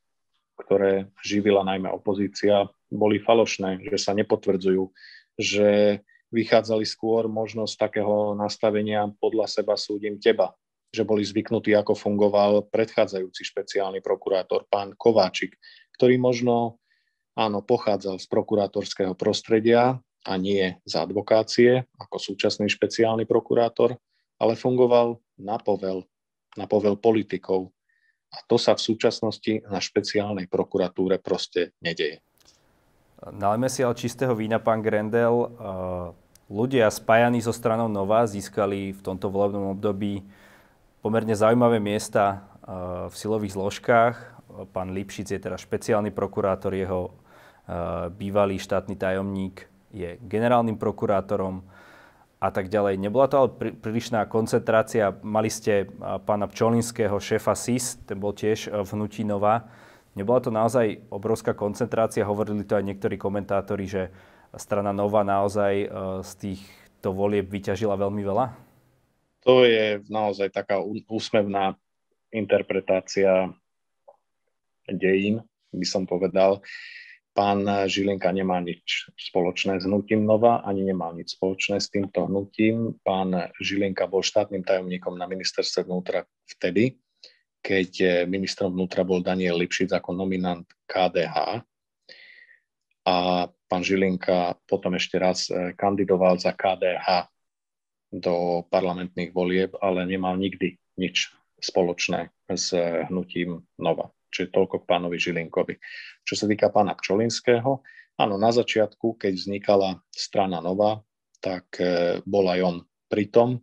ktoré 0.54 1.08
živila 1.24 1.64
najmä 1.66 1.90
opozícia, 1.90 2.68
boli 2.90 3.22
falošné, 3.22 3.82
že 3.86 3.98
sa 3.98 4.12
nepotvrdzujú, 4.14 4.90
že 5.38 6.00
vychádzali 6.30 6.86
skôr 6.86 7.26
možno 7.26 7.66
z 7.66 7.74
takého 7.74 8.38
nastavenia 8.38 9.10
podľa 9.18 9.50
seba 9.50 9.74
súdim 9.74 10.22
teba, 10.22 10.54
že 10.90 11.06
boli 11.06 11.22
zvyknutí, 11.22 11.74
ako 11.74 11.94
fungoval 11.94 12.66
predchádzajúci 12.70 13.42
špeciálny 13.46 14.02
prokurátor, 14.02 14.66
pán 14.66 14.94
Kováčik, 14.98 15.54
ktorý 15.98 16.18
možno, 16.18 16.82
áno, 17.38 17.62
pochádzal 17.62 18.18
z 18.18 18.26
prokurátorského 18.26 19.14
prostredia 19.14 20.02
a 20.26 20.32
nie 20.36 20.78
z 20.82 20.94
advokácie, 20.98 21.86
ako 21.98 22.16
súčasný 22.18 22.66
špeciálny 22.66 23.24
prokurátor, 23.24 23.94
ale 24.40 24.58
fungoval 24.58 25.22
na 25.38 25.56
povel 25.62 26.09
na 26.58 26.66
povel 26.66 26.98
politikov. 26.98 27.70
A 28.30 28.42
to 28.46 28.58
sa 28.58 28.78
v 28.78 28.82
súčasnosti 28.82 29.62
na 29.66 29.82
špeciálnej 29.82 30.46
prokuratúre 30.46 31.18
proste 31.18 31.74
nedeje. 31.82 32.22
Nalejme 33.20 33.68
si 33.68 33.82
ale 33.82 33.98
čistého 33.98 34.32
vína, 34.38 34.62
pán 34.62 34.80
Grendel. 34.80 35.50
Ľudia 36.50 36.88
spájaní 36.88 37.42
so 37.42 37.50
stranou 37.50 37.90
Nova 37.90 38.26
získali 38.26 38.94
v 38.94 39.00
tomto 39.02 39.28
volebnom 39.28 39.74
období 39.74 40.22
pomerne 41.02 41.34
zaujímavé 41.34 41.82
miesta 41.82 42.46
v 43.06 43.14
silových 43.14 43.54
zložkách. 43.58 44.16
Pán 44.70 44.94
Lipšic 44.94 45.30
je 45.30 45.40
teda 45.42 45.58
špeciálny 45.58 46.10
prokurátor, 46.10 46.74
jeho 46.74 47.14
bývalý 48.18 48.58
štátny 48.58 48.98
tajomník 48.98 49.66
je 49.90 50.18
generálnym 50.22 50.78
prokurátorom 50.78 51.62
a 52.40 52.48
tak 52.48 52.72
ďalej. 52.72 52.96
Nebola 52.96 53.28
to 53.28 53.36
ale 53.36 53.48
prílišná 53.76 54.24
koncentrácia. 54.24 55.12
Mali 55.20 55.52
ste 55.52 55.92
pána 56.24 56.48
Pčolinského, 56.48 57.20
šéfa 57.20 57.52
SIS, 57.52 58.00
ten 58.08 58.16
bol 58.16 58.32
tiež 58.32 58.72
e, 58.72 58.80
v 58.80 58.88
hnutí 58.96 59.28
Nova. 59.28 59.68
Nebola 60.16 60.40
to 60.40 60.48
naozaj 60.48 61.04
obrovská 61.12 61.52
koncentrácia? 61.52 62.24
Hovorili 62.24 62.64
to 62.64 62.80
aj 62.80 62.88
niektorí 62.88 63.20
komentátori, 63.20 63.84
že 63.84 64.08
strana 64.56 64.96
Nova 64.96 65.20
naozaj 65.20 65.74
e, 65.84 65.86
z 66.24 66.30
týchto 66.40 67.12
volieb 67.12 67.44
vyťažila 67.44 68.00
veľmi 68.00 68.24
veľa? 68.24 68.46
To 69.44 69.68
je 69.68 70.00
naozaj 70.08 70.48
taká 70.48 70.80
úsmevná 71.12 71.76
interpretácia 72.32 73.52
dejín, 74.88 75.44
by 75.76 75.86
som 75.86 76.08
povedal. 76.08 76.64
Pán 77.30 77.62
Žilinka 77.62 78.34
nemá 78.34 78.58
nič 78.58 79.06
spoločné 79.14 79.78
s 79.78 79.86
hnutím 79.86 80.26
Nova, 80.26 80.66
ani 80.66 80.82
nemal 80.82 81.14
nič 81.14 81.38
spoločné 81.38 81.78
s 81.78 81.86
týmto 81.86 82.26
hnutím. 82.26 82.98
Pán 83.06 83.54
Žilinka 83.62 84.10
bol 84.10 84.26
štátnym 84.26 84.66
tajomníkom 84.66 85.14
na 85.14 85.30
ministerstve 85.30 85.86
vnútra 85.86 86.26
vtedy, 86.50 86.98
keď 87.62 88.26
ministrom 88.26 88.74
vnútra 88.74 89.06
bol 89.06 89.22
Daniel 89.22 89.62
Lipšic 89.62 89.94
ako 89.94 90.10
nominant 90.10 90.66
KDH. 90.90 91.62
A 93.06 93.16
pán 93.70 93.82
Žilinka 93.86 94.58
potom 94.66 94.98
ešte 94.98 95.16
raz 95.16 95.46
eh, 95.48 95.72
kandidoval 95.78 96.42
za 96.42 96.50
KDH 96.50 97.30
do 98.10 98.66
parlamentných 98.66 99.30
volieb, 99.30 99.78
ale 99.78 100.02
nemal 100.02 100.34
nikdy 100.34 100.74
nič 100.98 101.30
spoločné 101.62 102.34
s 102.50 102.74
hnutím 103.06 103.62
Nova. 103.78 104.10
Čiže 104.30 104.54
toľko 104.54 104.82
k 104.82 104.88
pánovi 104.88 105.18
Žilinkovi. 105.18 105.74
Čo 106.22 106.34
sa 106.38 106.46
týka 106.46 106.70
pána 106.70 106.94
Pčolinského, 106.94 107.82
áno, 108.16 108.34
na 108.38 108.50
začiatku, 108.54 109.18
keď 109.18 109.32
vznikala 109.34 109.98
strana 110.14 110.62
Nova, 110.62 111.02
tak 111.42 111.76
e, 111.82 112.20
bol 112.22 112.46
aj 112.46 112.60
on 112.62 112.76
pritom, 113.10 113.58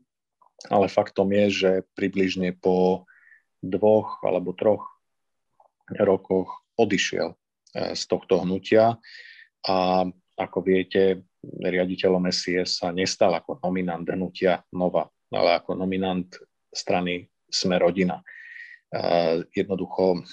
ale 0.68 0.92
faktom 0.92 1.32
je, 1.32 1.46
že 1.48 1.72
približne 1.96 2.58
po 2.58 3.08
dvoch 3.64 4.20
alebo 4.26 4.58
troch 4.58 4.84
rokoch 5.94 6.68
odišiel 6.76 7.32
e, 7.32 7.36
z 7.96 8.04
tohto 8.10 8.44
hnutia 8.44 8.98
a 9.68 9.78
ako 10.38 10.60
viete, 10.62 11.26
riaditeľom 11.48 12.30
SIS 12.30 12.84
sa 12.84 12.94
nestal 12.94 13.34
ako 13.34 13.64
nominant 13.64 14.06
hnutia 14.06 14.62
Nova, 14.76 15.08
ale 15.32 15.58
ako 15.58 15.80
nominant 15.80 16.28
strany 16.70 17.26
Sme 17.48 17.80
rodina 17.80 18.20
jednoducho 19.52 20.24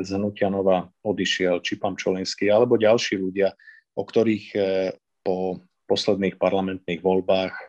z 0.00 0.08
Hnutia 0.08 0.48
Nova 0.48 0.88
odišiel 1.04 1.60
či 1.60 1.76
pán 1.76 2.00
Čolenský 2.00 2.48
alebo 2.48 2.80
ďalší 2.80 3.20
ľudia, 3.20 3.52
o 3.92 4.02
ktorých 4.08 4.46
e, 4.56 4.60
po 5.20 5.60
posledných 5.84 6.40
parlamentných 6.40 7.02
voľbách 7.04 7.52
e, 7.52 7.64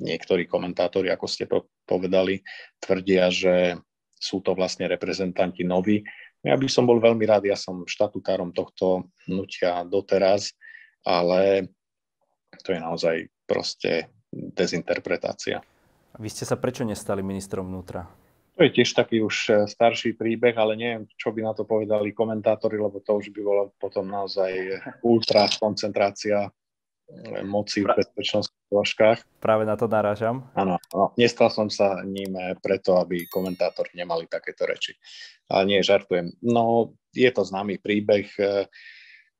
niektorí 0.00 0.48
komentátori, 0.48 1.12
ako 1.12 1.26
ste 1.28 1.44
to 1.44 1.68
povedali, 1.84 2.40
tvrdia, 2.80 3.28
že 3.28 3.76
sú 4.16 4.40
to 4.40 4.56
vlastne 4.56 4.88
reprezentanti 4.88 5.68
noví. 5.68 6.00
Ja 6.40 6.56
by 6.56 6.68
som 6.70 6.86
bol 6.86 7.02
veľmi 7.02 7.26
rád, 7.28 7.50
ja 7.50 7.58
som 7.58 7.84
štatutárom 7.84 8.54
tohto 8.54 9.10
hnutia 9.26 9.84
doteraz, 9.84 10.54
ale 11.04 11.68
to 12.62 12.72
je 12.72 12.80
naozaj 12.80 13.16
proste 13.44 14.08
dezinterpretácia. 14.32 15.60
Vy 16.18 16.28
ste 16.32 16.48
sa 16.48 16.56
prečo 16.56 16.86
nestali 16.86 17.20
ministrom 17.20 17.68
vnútra? 17.68 18.27
To 18.58 18.66
je 18.66 18.74
tiež 18.74 18.90
taký 18.98 19.22
už 19.22 19.36
e, 19.46 19.52
starší 19.70 20.18
príbeh, 20.18 20.58
ale 20.58 20.74
neviem, 20.74 21.06
čo 21.14 21.30
by 21.30 21.46
na 21.46 21.54
to 21.54 21.62
povedali 21.62 22.10
komentátori, 22.10 22.74
lebo 22.74 22.98
to 22.98 23.22
už 23.22 23.30
by 23.30 23.40
bolo 23.46 23.62
potom 23.78 24.10
naozaj 24.10 24.82
ultra 25.06 25.46
koncentrácia 25.46 26.42
e, 26.42 26.50
moci 27.46 27.86
v 27.86 27.94
bezpečnostných 27.94 28.66
zložkách. 28.66 29.18
Práve 29.38 29.62
na 29.62 29.78
to 29.78 29.86
narážam. 29.86 30.50
Áno, 30.58 30.74
no, 30.90 31.14
nestal 31.14 31.54
som 31.54 31.70
sa 31.70 32.02
ním 32.02 32.34
preto, 32.58 32.98
aby 32.98 33.30
komentátori 33.30 33.94
nemali 33.94 34.26
takéto 34.26 34.66
reči. 34.66 34.98
Ale 35.46 35.62
nie, 35.62 35.78
žartujem. 35.78 36.34
No, 36.42 36.98
je 37.14 37.30
to 37.30 37.46
známy 37.46 37.78
príbeh. 37.78 38.26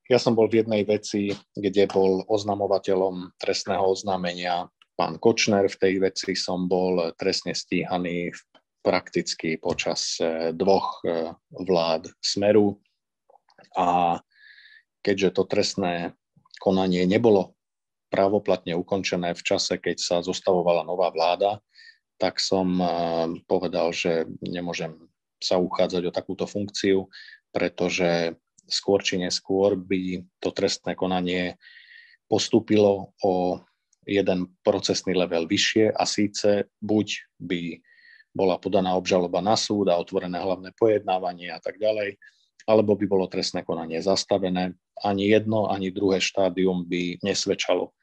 Ja 0.08 0.18
som 0.22 0.38
bol 0.38 0.46
v 0.46 0.62
jednej 0.62 0.86
veci, 0.86 1.34
kde 1.58 1.90
bol 1.90 2.22
oznamovateľom 2.30 3.34
trestného 3.36 3.82
oznámenia 3.82 4.70
pán 4.94 5.20
Kočner. 5.20 5.68
V 5.68 5.76
tej 5.76 5.94
veci 6.00 6.32
som 6.32 6.64
bol 6.64 7.12
trestne 7.20 7.52
stíhaný 7.52 8.32
v 8.32 8.40
prakticky 8.82 9.58
počas 9.58 10.16
e, 10.22 10.54
dvoch 10.54 11.02
e, 11.02 11.34
vlád 11.52 12.08
Smeru. 12.22 12.78
A 13.76 14.18
keďže 15.02 15.38
to 15.38 15.42
trestné 15.44 15.94
konanie 16.58 17.06
nebolo 17.06 17.58
právoplatne 18.08 18.74
ukončené 18.74 19.36
v 19.36 19.42
čase, 19.44 19.76
keď 19.76 19.96
sa 20.00 20.16
zostavovala 20.24 20.82
nová 20.86 21.12
vláda, 21.12 21.60
tak 22.18 22.42
som 22.42 22.66
e, 22.78 22.86
povedal, 23.46 23.94
že 23.94 24.26
nemôžem 24.42 24.94
sa 25.38 25.58
uchádzať 25.58 26.02
o 26.10 26.14
takúto 26.14 26.50
funkciu, 26.50 27.06
pretože 27.54 28.34
skôr 28.66 29.00
či 29.00 29.22
neskôr 29.22 29.78
by 29.78 30.22
to 30.42 30.50
trestné 30.50 30.98
konanie 30.98 31.56
postúpilo 32.28 33.16
o 33.24 33.62
jeden 34.04 34.48
procesný 34.64 35.12
level 35.12 35.44
vyššie 35.48 35.92
a 35.92 36.04
síce 36.04 36.68
buď 36.80 37.06
by 37.40 37.80
bola 38.34 38.60
podaná 38.60 38.94
obžaloba 38.94 39.40
na 39.40 39.56
súd 39.58 39.88
a 39.90 39.98
otvorené 39.98 40.38
hlavné 40.38 40.70
pojednávanie 40.76 41.50
a 41.52 41.58
tak 41.58 41.80
ďalej, 41.80 42.20
alebo 42.68 42.94
by 42.94 43.06
bolo 43.08 43.26
trestné 43.26 43.64
konanie 43.64 43.98
zastavené. 44.04 44.76
Ani 45.00 45.30
jedno, 45.32 45.72
ani 45.72 45.88
druhé 45.88 46.20
štádium 46.20 46.84
by 46.84 47.22
nesvedčalo 47.24 47.96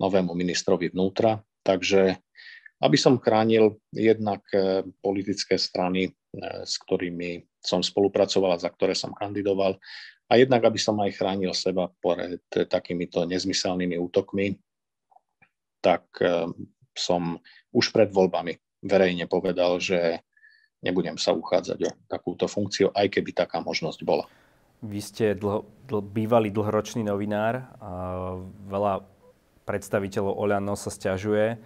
novému 0.00 0.36
ministrovi 0.36 0.92
vnútra. 0.92 1.40
Takže 1.64 2.20
aby 2.80 2.96
som 2.96 3.20
chránil 3.20 3.76
jednak 3.92 4.40
e, 4.56 4.84
politické 5.04 5.60
strany, 5.60 6.08
e, 6.08 6.10
s 6.64 6.80
ktorými 6.80 7.44
som 7.60 7.84
spolupracoval 7.84 8.56
a 8.56 8.62
za 8.62 8.72
ktoré 8.72 8.96
som 8.96 9.12
kandidoval, 9.12 9.76
a 10.30 10.32
jednak 10.38 10.64
aby 10.64 10.80
som 10.80 10.96
aj 11.02 11.12
chránil 11.12 11.52
seba 11.52 11.92
pred 12.00 12.40
takýmito 12.48 13.28
nezmyselnými 13.28 14.00
útokmi, 14.00 14.56
tak 15.84 16.08
e, 16.24 16.48
som 16.96 17.36
už 17.76 17.92
pred 17.92 18.08
voľbami 18.08 18.56
verejne 18.84 19.28
povedal, 19.28 19.80
že 19.80 20.24
nebudem 20.80 21.20
sa 21.20 21.36
uchádzať 21.36 21.78
o 21.84 21.90
takúto 22.08 22.48
funkciu, 22.48 22.92
aj 22.92 23.12
keby 23.12 23.36
taká 23.36 23.60
možnosť 23.60 24.00
bola. 24.04 24.24
Vy 24.80 25.00
ste 25.04 25.36
dlho, 25.36 25.68
dl, 25.84 26.00
bývalý 26.00 26.48
dlhoročný 26.48 27.04
novinár. 27.04 27.68
A 27.84 27.90
veľa 28.64 29.04
predstaviteľov 29.68 30.40
Oľano 30.40 30.72
sa 30.72 30.88
stiažuje, 30.88 31.60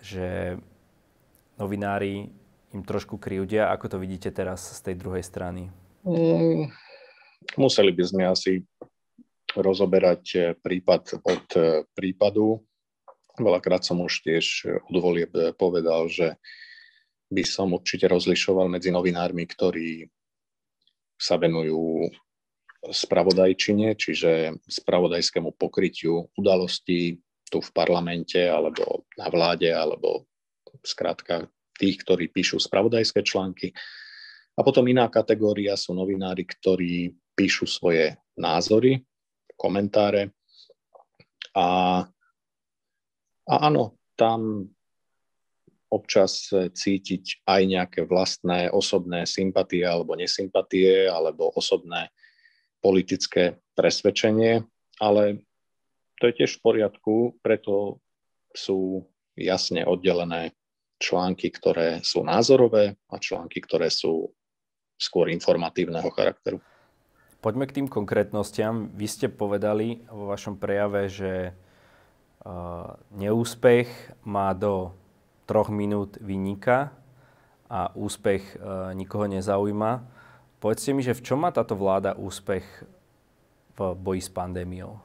že 0.00 0.56
novinári 1.60 2.32
im 2.72 2.82
trošku 2.82 3.20
kryjúdia. 3.20 3.68
Ako 3.68 3.92
to 3.92 3.96
vidíte 4.00 4.32
teraz 4.32 4.64
z 4.64 4.80
tej 4.80 4.94
druhej 4.96 5.20
strany? 5.20 5.68
Mm, 6.08 6.72
museli 7.60 7.92
by 7.92 8.04
sme 8.08 8.24
asi 8.24 8.64
rozoberať 9.52 10.24
eh, 10.34 10.42
prípad 10.56 11.02
od 11.20 11.46
eh, 11.60 11.84
prípadu. 11.92 12.64
Veľakrát 13.40 13.80
som 13.80 14.04
už 14.04 14.24
tiež 14.28 14.68
od 14.92 14.96
volieb 15.00 15.32
povedal, 15.56 16.08
že 16.08 16.36
by 17.32 17.42
som 17.48 17.72
určite 17.72 18.04
rozlišoval 18.12 18.68
medzi 18.68 18.92
novinármi, 18.92 19.48
ktorí 19.48 20.04
sa 21.16 21.40
venujú 21.40 22.12
spravodajčine, 22.82 23.94
čiže 23.94 24.58
spravodajskému 24.66 25.54
pokrytiu 25.54 26.28
udalostí 26.36 27.22
tu 27.48 27.62
v 27.62 27.70
parlamente 27.72 28.42
alebo 28.42 29.06
na 29.16 29.30
vláde, 29.32 29.70
alebo 29.70 30.26
skrátka 30.82 31.46
tých, 31.78 32.02
ktorí 32.04 32.28
píšu 32.28 32.58
spravodajské 32.60 33.22
články. 33.22 33.72
A 34.56 34.60
potom 34.60 34.84
iná 34.88 35.08
kategória 35.08 35.78
sú 35.78 35.96
novinári, 35.96 36.44
ktorí 36.44 37.16
píšu 37.32 37.64
svoje 37.64 38.12
názory, 38.36 39.00
komentáre 39.56 40.34
a 41.56 42.02
a 43.52 43.68
áno, 43.68 44.00
tam 44.16 44.72
občas 45.92 46.48
cítiť 46.52 47.44
aj 47.44 47.62
nejaké 47.68 48.00
vlastné 48.08 48.72
osobné 48.72 49.28
sympatie 49.28 49.84
alebo 49.84 50.16
nesympatie 50.16 51.04
alebo 51.04 51.52
osobné 51.52 52.08
politické 52.80 53.60
presvedčenie, 53.76 54.64
ale 54.96 55.44
to 56.16 56.32
je 56.32 56.42
tiež 56.42 56.58
v 56.58 56.64
poriadku, 56.64 57.14
preto 57.44 58.00
sú 58.56 59.04
jasne 59.36 59.84
oddelené 59.84 60.56
články, 60.96 61.52
ktoré 61.52 62.00
sú 62.00 62.24
názorové 62.24 62.96
a 63.12 63.20
články, 63.20 63.60
ktoré 63.60 63.92
sú 63.92 64.32
skôr 64.96 65.28
informatívneho 65.28 66.08
charakteru. 66.14 66.62
Poďme 67.42 67.66
k 67.66 67.82
tým 67.82 67.88
konkrétnostiam. 67.90 68.86
Vy 68.94 69.06
ste 69.10 69.26
povedali 69.26 70.06
vo 70.06 70.30
vašom 70.30 70.62
prejave, 70.62 71.10
že 71.10 71.50
neúspech 73.14 73.88
má 74.26 74.50
do 74.54 74.90
troch 75.46 75.70
minút 75.70 76.18
vynika 76.18 76.90
a 77.70 77.94
úspech 77.94 78.58
nikoho 78.98 79.30
nezaujíma. 79.30 80.02
Povedzte 80.62 80.94
mi, 80.94 81.02
že 81.02 81.18
v 81.18 81.24
čom 81.26 81.42
má 81.42 81.50
táto 81.50 81.74
vláda 81.74 82.14
úspech 82.14 82.64
v 83.74 83.78
boji 83.98 84.22
s 84.22 84.30
pandémiou? 84.30 85.00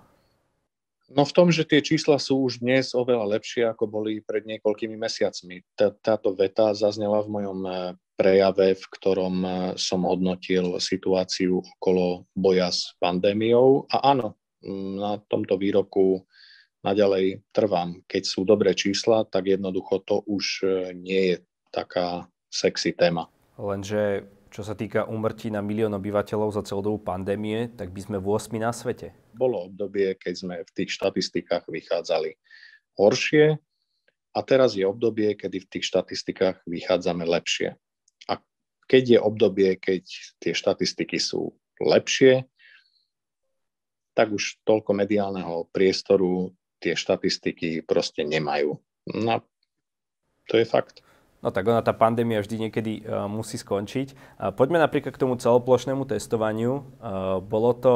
No 1.08 1.24
v 1.24 1.32
tom, 1.32 1.48
že 1.56 1.64
tie 1.64 1.80
čísla 1.80 2.20
sú 2.20 2.44
už 2.44 2.60
dnes 2.60 2.92
oveľa 2.92 3.40
lepšie, 3.40 3.64
ako 3.64 3.88
boli 3.88 4.20
pred 4.20 4.44
niekoľkými 4.44 5.00
mesiacmi. 5.00 5.64
Táto 5.80 6.36
veta 6.36 6.76
zaznela 6.76 7.24
v 7.24 7.32
mojom 7.32 7.60
e, 7.64 7.72
prejave, 8.20 8.76
v 8.76 8.86
ktorom 8.92 9.36
som 9.80 10.04
hodnotil 10.04 10.76
situáciu 10.84 11.64
okolo 11.80 12.28
boja 12.36 12.68
s 12.68 12.92
pandémiou. 13.00 13.88
A 13.88 14.12
áno, 14.12 14.36
na 15.00 15.16
tomto 15.32 15.56
výroku 15.56 16.28
naďalej 16.88 17.44
trvám. 17.52 18.00
Keď 18.08 18.24
sú 18.24 18.48
dobré 18.48 18.72
čísla, 18.72 19.28
tak 19.28 19.52
jednoducho 19.52 20.00
to 20.08 20.24
už 20.24 20.64
e, 20.64 20.68
nie 20.96 21.22
je 21.34 21.36
taká 21.76 22.32
sexy 22.48 22.96
téma. 22.96 23.28
Lenže 23.60 24.32
čo 24.48 24.64
sa 24.64 24.74
týka 24.74 25.04
umrtí 25.04 25.52
na 25.52 25.60
milión 25.60 25.92
obyvateľov 25.94 26.56
za 26.56 26.64
celú 26.64 26.80
dobu 26.80 27.00
pandémie, 27.04 27.68
tak 27.76 27.92
by 27.92 28.00
sme 28.00 28.18
v 28.18 28.28
8 28.32 28.56
na 28.58 28.72
svete. 28.72 29.12
Bolo 29.36 29.68
obdobie, 29.68 30.16
keď 30.16 30.34
sme 30.34 30.56
v 30.64 30.72
tých 30.72 30.96
štatistikách 30.96 31.68
vychádzali 31.68 32.40
horšie 32.96 33.60
a 34.34 34.40
teraz 34.42 34.74
je 34.74 34.88
obdobie, 34.88 35.36
kedy 35.36 35.62
v 35.62 35.70
tých 35.70 35.86
štatistikách 35.92 36.64
vychádzame 36.66 37.28
lepšie. 37.28 37.76
A 38.32 38.40
keď 38.88 39.04
je 39.18 39.20
obdobie, 39.22 39.76
keď 39.78 40.04
tie 40.42 40.54
štatistiky 40.56 41.20
sú 41.20 41.54
lepšie, 41.78 42.48
tak 44.18 44.34
už 44.34 44.58
toľko 44.66 44.98
mediálneho 44.98 45.70
priestoru 45.70 46.50
tie 46.80 46.94
štatistiky 46.94 47.86
proste 47.86 48.24
nemajú. 48.24 48.78
No, 49.14 49.42
to 50.50 50.60
je 50.60 50.66
fakt. 50.68 51.02
No 51.38 51.54
tak 51.54 51.70
ona, 51.70 51.86
tá 51.86 51.94
pandémia 51.94 52.42
vždy 52.42 52.68
niekedy 52.68 53.06
uh, 53.06 53.30
musí 53.30 53.62
skončiť. 53.62 54.40
Uh, 54.42 54.50
poďme 54.50 54.82
napríklad 54.82 55.14
k 55.14 55.22
tomu 55.22 55.38
celoplošnému 55.38 56.10
testovaniu. 56.10 56.82
Uh, 56.98 57.38
bolo 57.40 57.78
to 57.78 57.94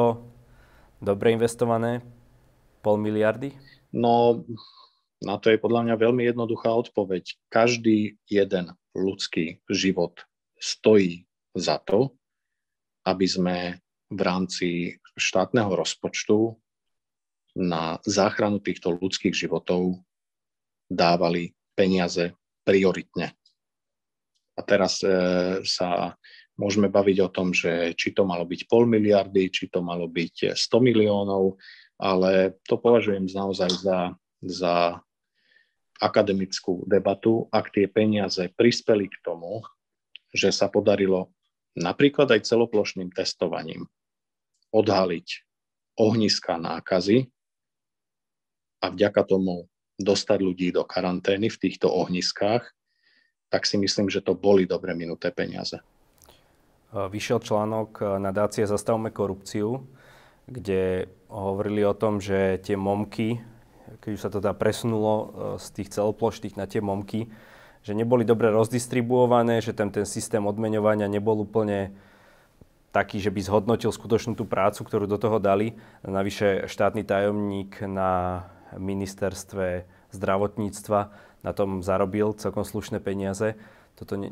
dobre 1.02 1.34
investované? 1.34 2.06
Pol 2.86 2.98
miliardy? 3.02 3.54
No, 3.90 4.42
na 5.22 5.38
to 5.38 5.50
je 5.50 5.58
podľa 5.58 5.90
mňa 5.90 5.94
veľmi 5.98 6.22
jednoduchá 6.26 6.70
odpoveď. 6.70 7.34
Každý 7.50 8.18
jeden 8.30 8.74
ľudský 8.94 9.62
život 9.70 10.22
stojí 10.58 11.26
za 11.58 11.82
to, 11.82 12.14
aby 13.02 13.26
sme 13.26 13.56
v 14.12 14.20
rámci 14.22 14.68
štátneho 15.18 15.72
rozpočtu 15.74 16.56
na 17.56 18.00
záchranu 18.08 18.60
týchto 18.60 18.96
ľudských 18.96 19.36
životov 19.36 20.00
dávali 20.88 21.52
peniaze 21.76 22.32
prioritne. 22.64 23.36
A 24.56 24.60
teraz 24.64 25.00
e, 25.00 25.08
sa 25.64 26.16
môžeme 26.60 26.92
baviť 26.92 27.16
o 27.24 27.32
tom, 27.32 27.56
že 27.56 27.96
či 27.96 28.12
to 28.12 28.28
malo 28.28 28.44
byť 28.44 28.68
pol 28.68 28.84
miliardy, 28.84 29.48
či 29.48 29.72
to 29.72 29.80
malo 29.80 30.08
byť 30.08 30.52
100 30.52 30.88
miliónov, 30.88 31.56
ale 31.96 32.60
to 32.68 32.76
považujem 32.76 33.28
naozaj 33.32 33.70
za, 33.80 34.12
za 34.44 35.00
akademickú 36.02 36.84
debatu, 36.84 37.46
ak 37.48 37.72
tie 37.72 37.86
peniaze 37.88 38.50
prispeli 38.52 39.08
k 39.08 39.16
tomu, 39.22 39.64
že 40.32 40.50
sa 40.50 40.68
podarilo 40.68 41.32
napríklad 41.78 42.28
aj 42.36 42.48
celoplošným 42.48 43.12
testovaním 43.14 43.88
odhaliť 44.72 45.28
ohniska 46.00 46.56
nákazy 46.56 47.28
a 48.82 48.90
vďaka 48.90 49.22
tomu 49.22 49.70
dostať 50.02 50.38
ľudí 50.42 50.74
do 50.74 50.82
karantény 50.82 51.46
v 51.46 51.60
týchto 51.62 51.86
ohniskách, 51.86 52.66
tak 53.46 53.62
si 53.62 53.78
myslím, 53.78 54.10
že 54.10 54.24
to 54.24 54.34
boli 54.34 54.66
dobre 54.66 54.90
minuté 54.98 55.30
peniaze. 55.30 55.78
Vyšiel 56.92 57.40
článok 57.40 58.20
nadácie 58.20 58.66
Zastavme 58.66 59.14
korupciu, 59.14 59.86
kde 60.50 61.06
hovorili 61.30 61.86
o 61.86 61.94
tom, 61.96 62.18
že 62.18 62.60
tie 62.60 62.76
momky, 62.76 63.40
keď 64.02 64.10
už 64.12 64.20
sa 64.20 64.28
to 64.32 64.42
teda 64.42 64.52
presunulo 64.58 65.14
z 65.56 65.66
tých 65.72 65.88
celoplošných 65.94 66.58
na 66.58 66.66
tie 66.66 66.82
momky, 66.82 67.30
že 67.86 67.96
neboli 67.96 68.26
dobre 68.26 68.52
rozdistribuované, 68.52 69.64
že 69.64 69.72
tam 69.72 69.88
ten 69.94 70.04
systém 70.04 70.42
odmeňovania 70.42 71.08
nebol 71.08 71.40
úplne 71.40 71.94
taký, 72.92 73.20
že 73.20 73.32
by 73.32 73.40
zhodnotil 73.40 73.88
skutočnú 73.88 74.36
tú 74.36 74.44
prácu, 74.44 74.84
ktorú 74.84 75.08
do 75.08 75.16
toho 75.16 75.40
dali. 75.40 75.72
Navyše 76.04 76.68
štátny 76.68 77.08
tajomník 77.08 77.80
na 77.88 78.44
ministerstve 78.78 79.84
zdravotníctva 80.12 81.00
na 81.42 81.52
tom 81.52 81.82
zarobil 81.82 82.36
celkom 82.38 82.62
slušné 82.62 83.02
peniaze. 83.02 83.58
Toto 83.98 84.14
ne, 84.20 84.30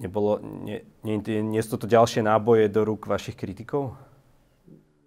nebolo, 0.00 0.42
nie, 0.42 0.82
nie, 1.06 1.20
nie 1.22 1.60
sú 1.62 1.78
toto 1.78 1.86
ďalšie 1.86 2.26
náboje 2.26 2.66
do 2.72 2.82
rúk 2.82 3.06
vašich 3.06 3.38
kritikov? 3.38 3.94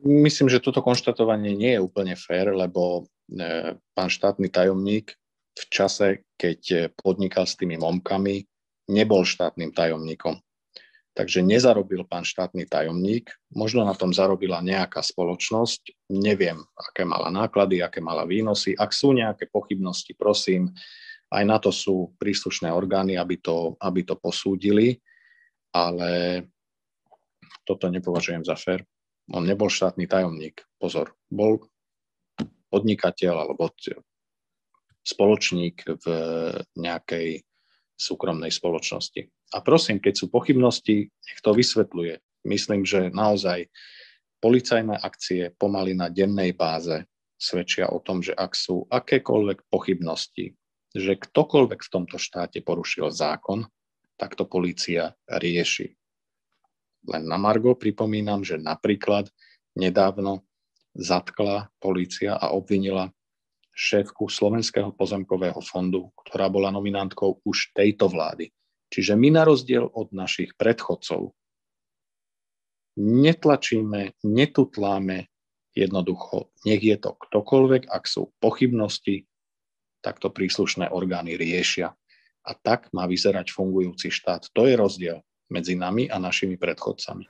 Myslím, 0.05 0.53
že 0.53 0.61
toto 0.61 0.85
konštatovanie 0.85 1.57
nie 1.57 1.73
je 1.75 1.83
úplne 1.83 2.13
fér, 2.13 2.53
lebo 2.53 3.09
e, 3.27 3.73
pán 3.97 4.09
štátny 4.13 4.53
tajomník 4.53 5.17
v 5.55 5.63
čase, 5.71 6.07
keď 6.37 6.91
podnikal 6.99 7.49
s 7.49 7.57
tými 7.57 7.79
momkami, 7.79 8.45
nebol 8.91 9.25
štátnym 9.25 9.73
tajomníkom. 9.73 10.44
Takže 11.15 11.39
nezarobil 11.39 12.03
pán 12.03 12.27
štátny 12.27 12.67
tajomník, 12.67 13.31
možno 13.55 13.87
na 13.87 13.95
tom 13.95 14.11
zarobila 14.11 14.59
nejaká 14.59 14.99
spoločnosť, 14.99 16.11
neviem, 16.11 16.59
aké 16.75 17.07
mala 17.07 17.31
náklady, 17.31 17.79
aké 17.79 18.03
mala 18.03 18.27
výnosy. 18.27 18.75
Ak 18.75 18.91
sú 18.91 19.15
nejaké 19.15 19.47
pochybnosti, 19.47 20.11
prosím, 20.11 20.75
aj 21.31 21.43
na 21.47 21.55
to 21.55 21.71
sú 21.71 22.11
príslušné 22.19 22.67
orgány, 22.67 23.15
aby 23.15 23.39
to, 23.39 23.79
aby 23.79 24.03
to 24.03 24.19
posúdili, 24.19 24.99
ale 25.71 26.43
toto 27.63 27.87
nepovažujem 27.87 28.43
za 28.43 28.59
fér. 28.59 28.83
On 29.31 29.41
nebol 29.41 29.71
štátny 29.71 30.11
tajomník, 30.11 30.67
pozor, 30.75 31.15
bol 31.31 31.63
podnikateľ 32.69 33.47
alebo 33.47 33.71
spoločník 35.05 35.87
v 36.03 36.05
nejakej 36.75 37.47
súkromnej 37.95 38.51
spoločnosti. 38.51 39.27
A 39.55 39.63
prosím, 39.63 40.03
keď 40.03 40.13
sú 40.19 40.25
pochybnosti, 40.27 41.07
nech 41.07 41.39
to 41.39 41.55
vysvetľuje. 41.55 42.19
Myslím, 42.45 42.83
že 42.83 43.09
naozaj 43.09 43.71
policajné 44.43 44.99
akcie 44.99 45.55
pomaly 45.55 45.97
na 45.97 46.11
dennej 46.11 46.53
báze 46.53 47.07
svedčia 47.39 47.89
o 47.89 48.03
tom, 48.03 48.21
že 48.21 48.35
ak 48.35 48.53
sú 48.53 48.85
akékoľvek 48.91 49.71
pochybnosti, 49.71 50.53
že 50.95 51.13
ktokoľvek 51.19 51.79
v 51.81 51.91
tomto 51.91 52.15
štáte 52.19 52.61
porušil 52.61 53.11
zákon, 53.11 53.67
tak 54.15 54.39
to 54.39 54.47
policia 54.47 55.15
rieši. 55.27 55.91
Len 57.05 57.23
na 57.27 57.35
Margo 57.35 57.75
pripomínam, 57.75 58.41
že 58.41 58.55
napríklad 58.55 59.27
nedávno 59.75 60.47
zatkla 60.95 61.69
policia 61.83 62.39
a 62.39 62.55
obvinila 62.55 63.11
šéfku 63.75 64.31
Slovenského 64.31 64.95
pozemkového 64.95 65.59
fondu, 65.59 66.09
ktorá 66.23 66.47
bola 66.47 66.71
nominantkou 66.71 67.43
už 67.43 67.75
tejto 67.75 68.07
vlády. 68.07 68.49
Čiže 68.87 69.19
my 69.19 69.35
na 69.35 69.43
rozdiel 69.43 69.83
od 69.91 70.15
našich 70.15 70.55
predchodcov 70.55 71.35
netlačíme, 72.95 74.15
netutláme 74.23 75.27
jednoducho, 75.75 76.55
nech 76.63 76.79
je 76.79 76.95
to 76.95 77.19
ktokoľvek, 77.19 77.91
ak 77.91 78.03
sú 78.07 78.31
pochybnosti, 78.39 79.27
tak 79.99 80.23
to 80.23 80.31
príslušné 80.31 80.87
orgány 80.87 81.35
riešia. 81.35 81.91
A 82.45 82.51
tak 82.53 82.93
má 82.95 83.09
vyzerať 83.09 83.51
fungujúci 83.51 84.13
štát. 84.13 84.47
To 84.53 84.69
je 84.69 84.77
rozdiel 84.77 85.17
medzi 85.49 85.73
nami 85.73 86.07
a 86.07 86.21
našimi 86.21 86.55
predchodcami. 86.61 87.25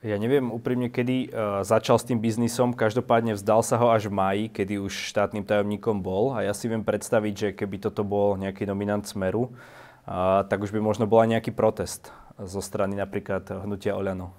Ja 0.00 0.16
neviem 0.16 0.48
úprimne, 0.48 0.88
kedy 0.88 1.28
uh, 1.28 1.60
začal 1.60 2.00
s 2.00 2.08
tým 2.08 2.24
biznisom, 2.24 2.72
každopádne 2.72 3.36
vzdal 3.36 3.60
sa 3.60 3.76
ho 3.76 3.92
až 3.92 4.08
v 4.08 4.16
máji, 4.16 4.44
kedy 4.48 4.80
už 4.80 5.12
štátnym 5.12 5.44
tajomníkom 5.44 6.00
bol 6.00 6.32
a 6.32 6.40
ja 6.40 6.56
si 6.56 6.72
viem 6.72 6.80
predstaviť, 6.80 7.34
že 7.36 7.48
keby 7.52 7.84
toto 7.84 8.00
bol 8.00 8.40
nejaký 8.40 8.64
nominant 8.64 9.04
Smeru, 9.04 9.52
uh, 9.52 10.40
tak 10.48 10.64
už 10.64 10.72
by 10.72 10.80
možno 10.80 11.04
bol 11.04 11.20
aj 11.20 11.36
nejaký 11.36 11.52
protest 11.52 12.16
zo 12.40 12.64
strany 12.64 12.96
napríklad 12.96 13.44
hnutia 13.60 13.92
Oľano. 13.92 14.32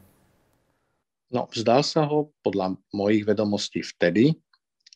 No, 1.30 1.46
vzdal 1.46 1.86
sa 1.86 2.10
ho 2.10 2.34
podľa 2.42 2.82
mojich 2.90 3.22
vedomostí 3.24 3.86
vtedy, 3.86 4.42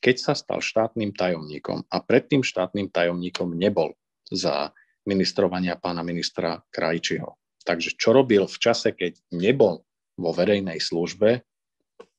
keď 0.01 0.15
sa 0.17 0.34
stal 0.34 0.65
štátnym 0.65 1.13
tajomníkom 1.13 1.86
a 1.93 1.97
predtým 2.01 2.41
štátnym 2.41 2.89
tajomníkom 2.89 3.54
nebol 3.54 3.93
za 4.34 4.73
ministrovania 5.06 5.78
pána 5.78 6.01
ministra 6.01 6.65
Krajčiho. 6.73 7.38
Takže 7.62 7.93
čo 7.93 8.17
robil 8.17 8.49
v 8.49 8.58
čase, 8.58 8.97
keď 8.97 9.21
nebol 9.30 9.86
vo 10.15 10.32
verejnej 10.32 10.80
službe. 10.80 11.43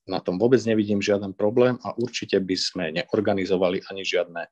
Na 0.07 0.23
tom 0.23 0.39
vôbec 0.39 0.63
nevidím 0.63 1.03
žiaden 1.03 1.35
problém 1.35 1.81
a 1.83 1.91
určite 1.99 2.39
by 2.39 2.57
sme 2.57 2.85
neorganizovali 2.95 3.83
ani 3.91 4.07
žiadne 4.07 4.47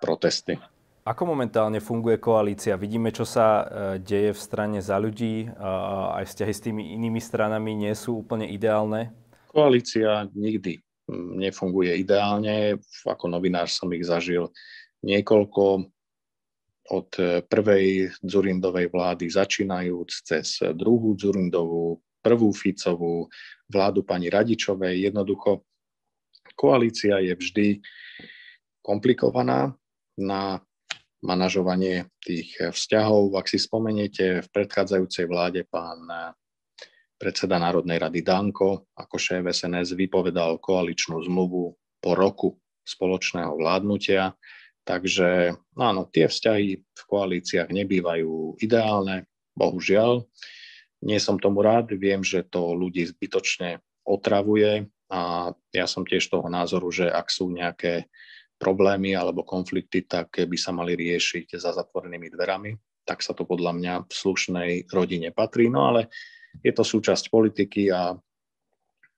protesty. 0.00 0.56
Ako 1.04 1.28
momentálne 1.28 1.84
funguje 1.84 2.16
koalícia? 2.16 2.80
Vidíme, 2.80 3.12
čo 3.12 3.28
sa 3.28 3.46
e, 3.46 3.64
deje 4.00 4.32
v 4.32 4.40
strane 4.40 4.80
za 4.80 4.96
ľudí. 4.96 5.52
Aj 5.60 6.24
vzťahy 6.24 6.52
s 6.56 6.64
tými 6.64 6.96
inými 6.96 7.20
stranami 7.20 7.76
nie 7.76 7.92
sú 7.92 8.24
úplne 8.24 8.48
ideálne? 8.48 9.12
Koalícia 9.52 10.24
nikdy 10.32 10.80
nefunguje 11.12 11.92
ideálne. 12.00 12.80
Ako 13.04 13.28
novinár 13.28 13.68
som 13.68 13.92
ich 13.92 14.08
zažil 14.08 14.48
niekoľko 15.04 15.84
od 16.84 17.10
prvej 17.48 18.12
Dzurindovej 18.24 18.88
vlády 18.88 19.28
začínajúc 19.28 20.10
cez 20.24 20.60
druhú 20.72 21.16
Dzurindovú, 21.16 22.00
prvú 22.24 22.48
Ficovú, 22.56 23.28
vládu 23.68 24.00
pani 24.00 24.32
Radičovej. 24.32 25.12
Jednoducho 25.12 25.68
koalícia 26.56 27.20
je 27.20 27.36
vždy 27.36 27.66
komplikovaná 28.80 29.76
na 30.16 30.64
manažovanie 31.20 32.08
tých 32.24 32.56
vzťahov. 32.72 33.36
Ak 33.36 33.48
si 33.52 33.60
spomeniete, 33.60 34.40
v 34.44 34.48
predchádzajúcej 34.48 35.28
vláde 35.28 35.68
pán 35.68 36.04
predseda 37.16 37.56
Národnej 37.56 37.96
rady 37.96 38.20
Danko 38.20 38.88
ako 38.92 39.16
šéf 39.16 39.48
SNS 39.48 39.96
vypovedal 39.96 40.60
koaličnú 40.60 41.20
zmluvu 41.24 41.72
po 42.00 42.10
roku 42.12 42.60
spoločného 42.84 43.56
vládnutia. 43.56 44.36
Takže 44.84 45.56
áno, 45.80 46.12
tie 46.12 46.28
vzťahy 46.28 46.68
v 46.76 47.02
koalíciách 47.08 47.72
nebývajú 47.72 48.60
ideálne, 48.60 49.24
bohužiaľ. 49.56 50.28
Nie 51.04 51.20
som 51.20 51.36
tomu 51.36 51.60
rád, 51.60 51.92
viem, 51.92 52.24
že 52.24 52.40
to 52.40 52.72
ľudí 52.72 53.04
zbytočne 53.04 53.84
otravuje 54.08 54.88
a 55.12 55.52
ja 55.72 55.86
som 55.86 56.08
tiež 56.08 56.32
toho 56.32 56.48
názoru, 56.48 56.88
že 56.88 57.12
ak 57.12 57.28
sú 57.28 57.52
nejaké 57.52 58.08
problémy 58.56 59.12
alebo 59.12 59.44
konflikty, 59.44 60.08
tak 60.08 60.32
by 60.32 60.56
sa 60.56 60.72
mali 60.72 60.96
riešiť 60.96 61.60
za 61.60 61.76
zatvorenými 61.76 62.32
dverami. 62.32 62.72
Tak 63.04 63.20
sa 63.20 63.36
to 63.36 63.44
podľa 63.44 63.76
mňa 63.76 63.94
v 64.08 64.12
slušnej 64.12 64.70
rodine 64.88 65.28
patrí. 65.28 65.68
No 65.68 65.92
ale 65.92 66.08
je 66.64 66.72
to 66.72 66.80
súčasť 66.80 67.28
politiky 67.28 67.92
a 67.92 68.16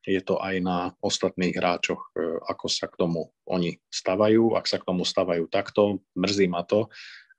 je 0.06 0.22
to 0.22 0.38
aj 0.38 0.62
na 0.62 0.94
ostatných 1.02 1.54
hráčoch, 1.54 2.14
e, 2.14 2.38
ako 2.46 2.66
sa 2.70 2.86
k 2.86 2.94
tomu 2.94 3.34
oni 3.50 3.74
stavajú. 3.90 4.54
Ak 4.54 4.70
sa 4.70 4.78
k 4.78 4.86
tomu 4.86 5.02
stavajú 5.02 5.50
takto, 5.50 5.98
mrzí 6.14 6.46
ma 6.46 6.62
to, 6.62 6.86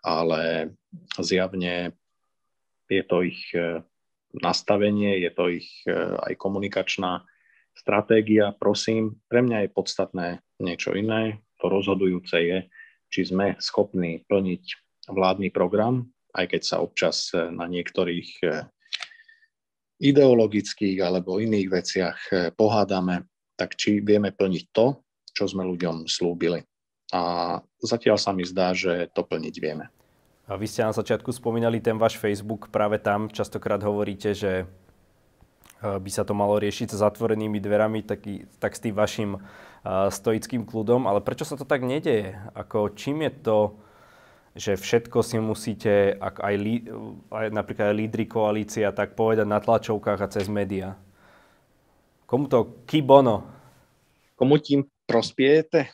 ale 0.04 0.76
zjavne 1.16 1.96
je 2.92 3.04
to 3.08 3.24
ich 3.24 3.40
e, 3.56 3.84
nastavenie, 4.36 5.24
je 5.24 5.32
to 5.32 5.46
ich 5.52 5.70
e, 5.88 5.94
aj 5.96 6.34
komunikačná 6.36 7.24
stratégia. 7.72 8.52
Prosím, 8.58 9.22
pre 9.32 9.46
mňa 9.46 9.68
je 9.68 9.70
podstatné 9.72 10.28
niečo 10.60 10.98
iné. 10.98 11.44
To 11.64 11.72
rozhodujúce 11.72 12.38
je, 12.38 12.58
či 13.08 13.22
sme 13.24 13.56
schopní 13.58 14.26
plniť 14.28 14.64
vládny 15.08 15.50
program, 15.50 16.12
aj 16.36 16.58
keď 16.58 16.62
sa 16.62 16.78
občas 16.84 17.32
e, 17.32 17.48
na 17.50 17.66
niektorých 17.66 18.30
e, 18.44 18.48
ideologických 19.98 21.02
alebo 21.02 21.42
iných 21.42 21.68
veciach 21.74 22.18
pohádame, 22.54 23.26
tak 23.58 23.74
či 23.74 23.98
vieme 23.98 24.30
plniť 24.30 24.64
to, 24.70 25.02
čo 25.34 25.50
sme 25.50 25.66
ľuďom 25.66 26.06
slúbili. 26.06 26.62
A 27.10 27.58
zatiaľ 27.82 28.22
sa 28.22 28.30
mi 28.30 28.46
zdá, 28.46 28.78
že 28.78 29.10
to 29.18 29.26
plniť 29.26 29.56
vieme. 29.58 29.90
A 30.48 30.56
vy 30.56 30.64
ste 30.64 30.88
na 30.88 30.96
začiatku 30.96 31.28
spomínali 31.36 31.84
ten 31.84 32.00
váš 32.00 32.16
Facebook, 32.16 32.72
práve 32.72 32.96
tam 33.04 33.28
častokrát 33.28 33.84
hovoríte, 33.84 34.32
že 34.32 34.64
e, 34.64 34.66
by 35.84 36.08
sa 36.08 36.24
to 36.24 36.32
malo 36.32 36.56
riešiť 36.56 36.96
s 36.96 37.04
zatvorenými 37.04 37.60
dverami, 37.60 38.00
tak, 38.08 38.24
tak 38.56 38.72
s 38.72 38.80
tým 38.80 38.96
vašim 38.96 39.32
uh, 39.36 40.08
stoickým 40.08 40.64
kľudom, 40.64 41.04
ale 41.04 41.20
prečo 41.20 41.44
sa 41.44 41.60
to 41.60 41.68
tak 41.68 41.84
nedeje? 41.84 42.40
Ako, 42.56 42.96
čím 42.96 43.28
je 43.28 43.32
to, 43.44 43.60
že 44.58 44.80
všetko 44.80 45.20
si 45.20 45.38
musíte, 45.38 46.16
ak 46.16 46.40
aj, 46.40 46.56
lí, 46.56 46.76
aj 47.30 47.48
napríklad 47.52 47.92
aj 47.92 48.00
lídry 48.00 48.26
koalícia, 48.26 48.96
tak 48.96 49.20
povedať 49.20 49.46
na 49.46 49.60
tlačovkách 49.60 50.20
a 50.24 50.32
cez 50.32 50.48
médiá? 50.48 50.96
Komu 52.24 52.48
to 52.48 52.84
kibono? 52.88 53.46
Komu 54.40 54.58
tím 54.64 54.88
prospiejete? 55.06 55.92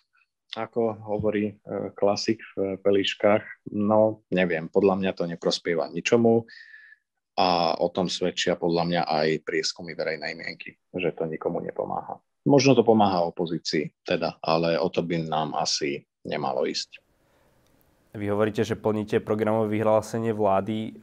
Ako 0.54 1.02
hovorí 1.10 1.54
e, 1.54 1.54
klasik 1.98 2.42
v 2.54 2.78
Peliškách, 2.78 3.74
no 3.74 4.22
neviem, 4.30 4.70
podľa 4.70 4.96
mňa 5.02 5.12
to 5.18 5.24
neprospieva 5.26 5.89
ničomu 5.89 6.46
a 7.34 7.74
o 7.82 7.89
tom 7.89 8.06
svedčia 8.06 8.54
podľa 8.54 8.84
mňa 8.86 9.02
aj 9.10 9.28
prieskumy 9.42 9.98
verejnej 9.98 10.38
mienky, 10.38 10.78
že 10.94 11.18
to 11.18 11.26
nikomu 11.26 11.58
nepomáha. 11.66 12.22
Možno 12.46 12.78
to 12.78 12.86
pomáha 12.86 13.24
opozícii, 13.26 13.89
teda, 14.06 14.38
ale 14.44 14.78
o 14.78 14.92
to 14.92 15.02
by 15.02 15.18
nám 15.18 15.58
asi 15.58 16.06
nemalo 16.28 16.68
ísť. 16.68 17.00
Vy 18.13 18.30
hovoríte, 18.30 18.62
že 18.62 18.78
plníte 18.78 19.24
programové 19.26 19.80
vyhlásenie 19.80 20.38
vlády. 20.38 21.02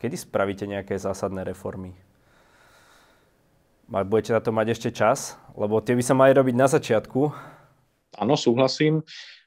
Kedy 0.00 0.16
spravíte 0.16 0.64
nejaké 0.64 0.96
zásadné 0.96 1.44
reformy? 1.44 1.92
Budete 3.92 4.32
na 4.32 4.40
to 4.40 4.48
mať 4.48 4.66
ešte 4.72 4.88
čas? 4.96 5.36
Lebo 5.52 5.84
tie 5.84 5.92
by 5.92 6.00
sa 6.00 6.16
mali 6.16 6.32
robiť 6.32 6.54
na 6.56 6.64
začiatku. 6.64 7.20
Áno, 8.18 8.38
súhlasím. 8.38 9.02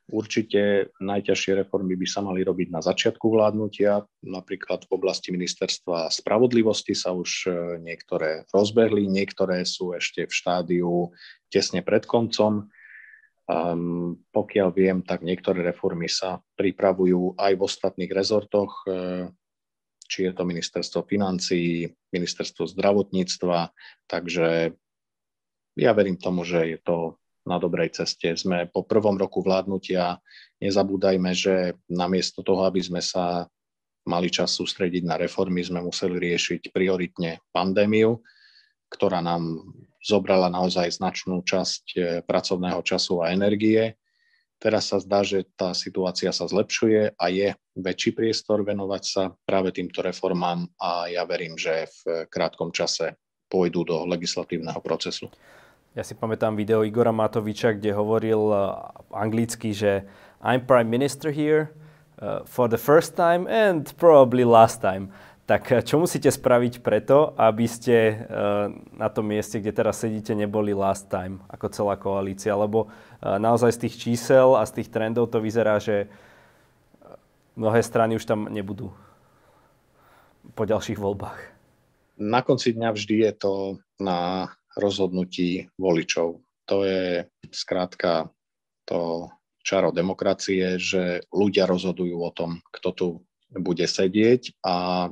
Určite 0.08 0.95
najťažšie 1.03 1.67
reformy 1.67 1.99
by 1.99 2.08
sa 2.08 2.23
mali 2.23 2.39
robiť 2.39 2.71
na 2.71 2.80
začiatku 2.80 3.27
vládnutia. 3.27 4.08
Napríklad 4.23 4.88
v 4.88 4.95
oblasti 4.95 5.36
ministerstva 5.36 6.08
spravodlivosti 6.08 6.95
sa 6.95 7.12
už 7.12 7.30
e, 7.43 7.51
niektoré 7.84 8.47
rozbehli, 8.56 9.03
niektoré 9.12 9.67
sú 9.67 9.91
ešte 9.91 10.23
v 10.23 10.32
štádiu 10.32 11.12
tesne 11.51 11.84
pred 11.84 12.08
koncom. 12.08 12.71
Um, 13.47 14.23
pokiaľ 14.32 14.69
viem, 14.71 15.03
tak 15.03 15.27
niektoré 15.27 15.60
reformy 15.63 16.08
sa 16.08 16.39
pripravujú 16.56 17.36
aj 17.36 17.51
v 17.60 17.62
ostatných 17.67 18.12
rezortoch, 18.12 18.88
e, 18.88 19.27
či 20.08 20.23
je 20.23 20.32
to 20.32 20.47
ministerstvo 20.47 21.03
financií, 21.03 21.91
ministerstvo 22.15 22.63
zdravotníctva, 22.63 23.75
takže 24.08 24.71
ja 25.77 25.91
verím 25.91 26.15
tomu, 26.15 26.47
že 26.47 26.75
je 26.75 26.80
to 26.80 27.19
na 27.47 27.57
dobrej 27.57 27.95
ceste. 27.95 28.36
Sme 28.36 28.67
po 28.67 28.83
prvom 28.83 29.15
roku 29.15 29.39
vládnutia. 29.39 30.19
Nezabúdajme, 30.60 31.31
že 31.31 31.79
namiesto 31.88 32.43
toho, 32.43 32.67
aby 32.67 32.83
sme 32.83 32.99
sa 32.99 33.47
mali 34.07 34.27
čas 34.31 34.55
sústrediť 34.55 35.03
na 35.03 35.15
reformy, 35.19 35.63
sme 35.63 35.83
museli 35.83 36.19
riešiť 36.19 36.71
prioritne 36.71 37.43
pandémiu, 37.51 38.19
ktorá 38.88 39.19
nám 39.19 39.63
zobrala 39.99 40.47
naozaj 40.47 40.95
značnú 40.95 41.43
časť 41.43 41.83
eh, 41.95 42.01
pracovného 42.23 42.79
času 42.83 43.23
a 43.23 43.36
energie. 43.36 43.99
Teraz 44.57 44.89
sa 44.89 44.97
zdá, 44.97 45.21
že 45.21 45.45
tá 45.53 45.69
situácia 45.77 46.33
sa 46.33 46.49
zlepšuje 46.49 47.13
a 47.13 47.25
je 47.29 47.53
väčší 47.77 48.17
priestor 48.17 48.65
venovať 48.65 49.03
sa 49.05 49.23
práve 49.45 49.69
týmto 49.69 50.01
reformám 50.01 50.65
a 50.81 51.13
ja 51.13 51.29
verím, 51.29 51.53
že 51.53 51.86
v 51.86 52.25
krátkom 52.25 52.73
čase 52.73 53.21
pôjdu 53.45 53.86
do 53.86 54.10
legislatívneho 54.10 54.81
procesu. 54.81 55.29
Ja 55.97 56.05
si 56.05 56.13
pamätám 56.13 56.53
video 56.53 56.86
Igora 56.86 57.10
Matoviča, 57.10 57.73
kde 57.73 57.89
hovoril 57.89 58.53
uh, 58.53 58.86
anglicky, 59.10 59.73
že 59.73 60.05
I'm 60.45 60.62
prime 60.62 60.86
minister 60.86 61.33
here 61.33 61.73
uh, 62.21 62.45
for 62.45 62.69
the 62.69 62.77
first 62.77 63.17
time 63.17 63.49
and 63.49 63.81
probably 63.97 64.45
last 64.45 64.77
time. 64.77 65.10
Tak 65.49 65.65
uh, 65.73 65.81
čo 65.81 65.97
musíte 65.97 66.29
spraviť 66.29 66.86
preto, 66.86 67.33
aby 67.33 67.65
ste 67.65 68.13
uh, 68.13 68.69
na 68.93 69.10
tom 69.10 69.25
mieste, 69.25 69.57
kde 69.57 69.73
teraz 69.73 70.05
sedíte, 70.05 70.38
neboli 70.38 70.69
last 70.69 71.10
time 71.10 71.41
ako 71.49 71.65
celá 71.73 71.97
koalícia? 71.97 72.53
Lebo 72.53 72.93
uh, 72.93 73.41
naozaj 73.41 73.73
z 73.73 73.89
tých 73.89 73.95
čísel 73.97 74.53
a 74.53 74.69
z 74.69 74.77
tých 74.77 74.93
trendov 74.93 75.33
to 75.33 75.41
vyzerá, 75.41 75.81
že 75.81 76.05
uh, 76.05 77.17
mnohé 77.57 77.81
strany 77.81 78.21
už 78.21 78.29
tam 78.29 78.45
nebudú 78.53 78.93
po 80.53 80.62
ďalších 80.62 81.01
voľbách. 81.01 81.41
Na 82.21 82.45
konci 82.45 82.77
dňa 82.77 82.93
vždy 82.93 83.15
je 83.25 83.33
to 83.33 83.53
na 83.97 84.53
rozhodnutí 84.77 85.73
voličov. 85.75 86.39
To 86.69 86.77
je 86.85 87.25
skrátka 87.49 88.29
to 88.85 89.27
čaro 89.65 89.91
demokracie, 89.91 90.79
že 90.79 91.27
ľudia 91.33 91.67
rozhodujú 91.67 92.17
o 92.23 92.31
tom, 92.31 92.63
kto 92.71 92.89
tu 92.95 93.07
bude 93.51 93.83
sedieť 93.83 94.63
a 94.63 95.09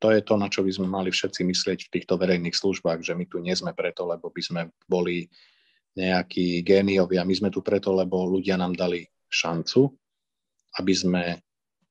to 0.00 0.08
je 0.16 0.24
to, 0.24 0.34
na 0.40 0.48
čo 0.48 0.64
by 0.64 0.72
sme 0.72 0.88
mali 0.88 1.12
všetci 1.12 1.44
myslieť 1.44 1.78
v 1.86 1.92
týchto 1.92 2.16
verejných 2.16 2.56
službách, 2.56 3.04
že 3.04 3.12
my 3.12 3.28
tu 3.28 3.36
nie 3.36 3.52
sme 3.52 3.76
preto, 3.76 4.08
lebo 4.08 4.32
by 4.32 4.40
sme 4.40 4.60
boli 4.88 5.28
nejakí 5.92 6.64
géniovia. 6.64 7.20
My 7.28 7.36
sme 7.36 7.52
tu 7.52 7.60
preto, 7.60 7.92
lebo 7.92 8.24
ľudia 8.24 8.56
nám 8.56 8.72
dali 8.72 9.04
šancu, 9.28 9.92
aby 10.80 10.92
sme 10.96 11.22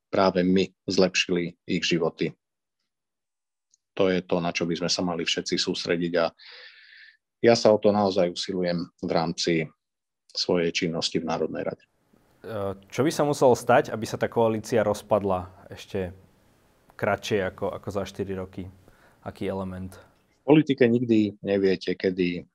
práve 0.09 0.41
my 0.41 0.65
zlepšili 0.89 1.53
ich 1.69 1.85
životy. 1.85 2.33
To 3.93 4.09
je 4.09 4.25
to, 4.25 4.41
na 4.41 4.49
čo 4.49 4.65
by 4.65 4.73
sme 4.73 4.89
sa 4.89 5.05
mali 5.05 5.21
všetci 5.21 5.61
sústrediť 5.61 6.13
a 6.17 6.33
ja 7.39 7.55
sa 7.55 7.71
o 7.71 7.77
to 7.79 7.91
naozaj 7.91 8.31
usilujem 8.31 8.87
v 8.99 9.11
rámci 9.11 9.53
svojej 10.29 10.71
činnosti 10.71 11.19
v 11.19 11.27
Národnej 11.27 11.63
rade. 11.65 11.83
E, 11.83 12.75
čo 12.91 13.01
by 13.03 13.11
sa 13.11 13.23
muselo 13.25 13.55
stať, 13.55 13.91
aby 13.91 14.05
sa 14.05 14.19
tá 14.19 14.27
koalícia 14.31 14.83
rozpadla 14.85 15.49
ešte 15.71 16.11
kratšie 16.99 17.47
ako, 17.49 17.71
ako 17.75 17.89
za 17.89 18.03
4 18.03 18.41
roky? 18.41 18.67
Aký 19.23 19.47
element? 19.47 19.95
V 20.43 20.55
politike 20.55 20.87
nikdy 20.87 21.39
neviete, 21.43 21.95
kedy 21.95 22.47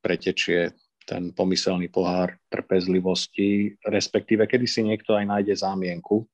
pretečie 0.00 0.72
ten 1.06 1.30
pomyselný 1.30 1.86
pohár 1.88 2.34
trpezlivosti, 2.50 3.78
respektíve 3.86 4.50
kedy 4.50 4.66
si 4.66 4.82
niekto 4.82 5.14
aj 5.14 5.24
nájde 5.26 5.54
zámienku, 5.54 6.26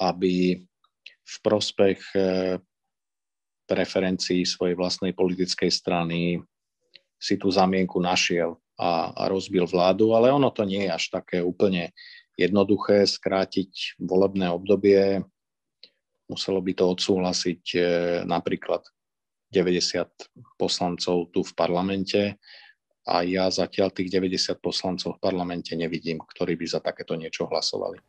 aby 0.00 0.56
v 1.26 1.36
prospech 1.42 2.00
e, 2.16 2.20
preferencií 3.66 4.46
svojej 4.46 4.78
vlastnej 4.78 5.12
politickej 5.12 5.68
strany 5.68 6.38
si 7.18 7.34
tú 7.36 7.50
zamienku 7.50 7.98
našiel 7.98 8.56
a, 8.78 9.10
a 9.12 9.22
rozbil 9.26 9.66
vládu, 9.66 10.14
ale 10.14 10.30
ono 10.30 10.54
to 10.54 10.62
nie 10.62 10.86
je 10.86 10.90
až 10.94 11.04
také 11.10 11.42
úplne 11.42 11.90
jednoduché 12.36 13.08
skrátiť 13.08 13.98
volebné 13.98 14.52
obdobie. 14.52 15.24
Muselo 16.28 16.60
by 16.60 16.72
to 16.76 16.84
odsúhlasiť 16.92 17.62
e, 17.74 17.80
napríklad 18.28 18.84
90 19.50 20.58
poslancov 20.60 21.32
tu 21.32 21.40
v 21.40 21.52
parlamente 21.56 22.36
a 23.06 23.22
ja 23.22 23.46
zatiaľ 23.48 23.94
tých 23.94 24.10
90 24.10 24.58
poslancov 24.58 25.16
v 25.16 25.22
parlamente 25.22 25.72
nevidím, 25.78 26.18
ktorí 26.20 26.58
by 26.58 26.66
za 26.66 26.80
takéto 26.82 27.14
niečo 27.14 27.46
hlasovali. 27.46 28.02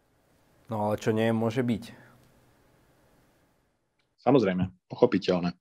No 0.67 0.91
ale 0.91 0.99
čo 0.99 1.15
nie 1.15 1.31
môže 1.31 1.63
byť? 1.63 2.06
Samozrejme, 4.27 4.67
pochopiteľné. 4.91 5.55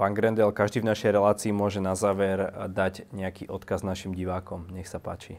Pán 0.00 0.16
Grendel, 0.16 0.48
každý 0.48 0.80
v 0.80 0.96
našej 0.96 1.12
relácii 1.12 1.52
môže 1.52 1.76
na 1.76 1.92
záver 1.92 2.48
dať 2.72 3.12
nejaký 3.12 3.52
odkaz 3.52 3.84
našim 3.84 4.16
divákom. 4.16 4.64
Nech 4.72 4.88
sa 4.88 4.96
páči. 4.96 5.36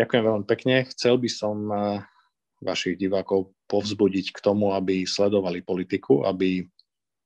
Ďakujem 0.00 0.24
veľmi 0.24 0.46
pekne. 0.48 0.88
Chcel 0.88 1.20
by 1.20 1.28
som 1.28 1.68
eh, 1.68 2.00
vašich 2.64 2.96
divákov 2.96 3.52
povzbudiť 3.68 4.32
k 4.32 4.38
tomu, 4.40 4.72
aby 4.72 5.04
sledovali 5.04 5.60
politiku, 5.60 6.24
aby 6.24 6.64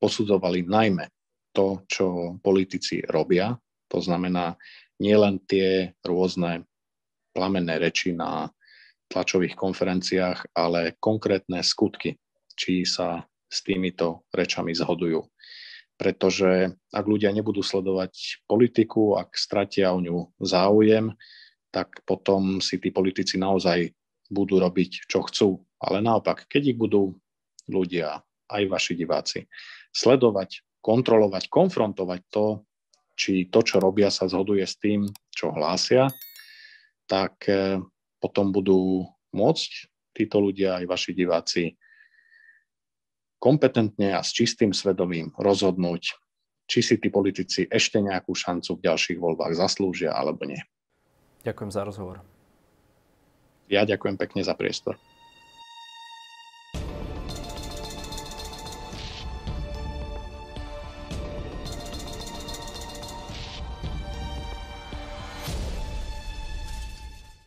posudzovali 0.03 0.66
najmä 0.66 1.07
to, 1.55 1.87
čo 1.87 2.35
politici 2.42 2.98
robia. 3.07 3.55
To 3.94 4.03
znamená 4.03 4.59
nielen 4.98 5.38
tie 5.46 5.94
rôzne 6.03 6.66
plamenné 7.31 7.79
reči 7.79 8.11
na 8.11 8.50
tlačových 9.07 9.55
konferenciách, 9.55 10.50
ale 10.59 10.98
konkrétne 10.98 11.62
skutky, 11.62 12.18
či 12.56 12.86
sa 12.86 13.22
s 13.50 13.62
týmito 13.62 14.26
rečami 14.34 14.74
zhodujú. 14.74 15.22
Pretože 15.94 16.74
ak 16.90 17.04
ľudia 17.06 17.30
nebudú 17.30 17.62
sledovať 17.62 18.42
politiku, 18.50 19.14
ak 19.14 19.38
stratia 19.38 19.94
o 19.94 20.02
ňu 20.02 20.34
záujem, 20.42 21.14
tak 21.70 22.02
potom 22.02 22.58
si 22.58 22.82
tí 22.82 22.90
politici 22.90 23.38
naozaj 23.38 23.94
budú 24.30 24.58
robiť, 24.58 25.06
čo 25.06 25.22
chcú. 25.26 25.62
Ale 25.78 26.02
naopak, 26.02 26.50
keď 26.50 26.74
ich 26.74 26.78
budú 26.78 27.14
ľudia, 27.70 28.22
aj 28.50 28.62
vaši 28.66 28.92
diváci, 28.98 29.46
sledovať, 29.94 30.62
kontrolovať, 30.82 31.48
konfrontovať 31.48 32.20
to, 32.28 32.46
či 33.14 33.46
to, 33.46 33.62
čo 33.62 33.78
robia, 33.78 34.10
sa 34.10 34.26
zhoduje 34.26 34.66
s 34.66 34.74
tým, 34.76 35.06
čo 35.30 35.54
hlásia, 35.54 36.10
tak 37.06 37.46
eh, 37.46 37.78
potom 38.18 38.50
budú 38.50 39.06
môcť 39.30 39.70
títo 40.14 40.38
ľudia, 40.42 40.82
aj 40.82 40.84
vaši 40.86 41.10
diváci, 41.14 41.62
kompetentne 43.44 44.16
a 44.16 44.24
s 44.24 44.33
čistým 44.33 44.72
svedomím 44.72 45.28
rozhodnúť, 45.37 46.16
či 46.64 46.80
si 46.80 46.96
tí 46.96 47.12
politici 47.12 47.68
ešte 47.68 48.00
nejakú 48.00 48.33
šancu 48.33 48.80
v 48.80 48.85
ďalších 48.88 49.20
voľbách 49.20 49.52
zaslúžia 49.52 50.16
alebo 50.16 50.48
nie. 50.48 50.64
Ďakujem 51.44 51.70
za 51.76 51.85
rozhovor. 51.85 52.24
Ja 53.68 53.85
ďakujem 53.85 54.16
pekne 54.16 54.40
za 54.40 54.57
priestor. 54.57 54.96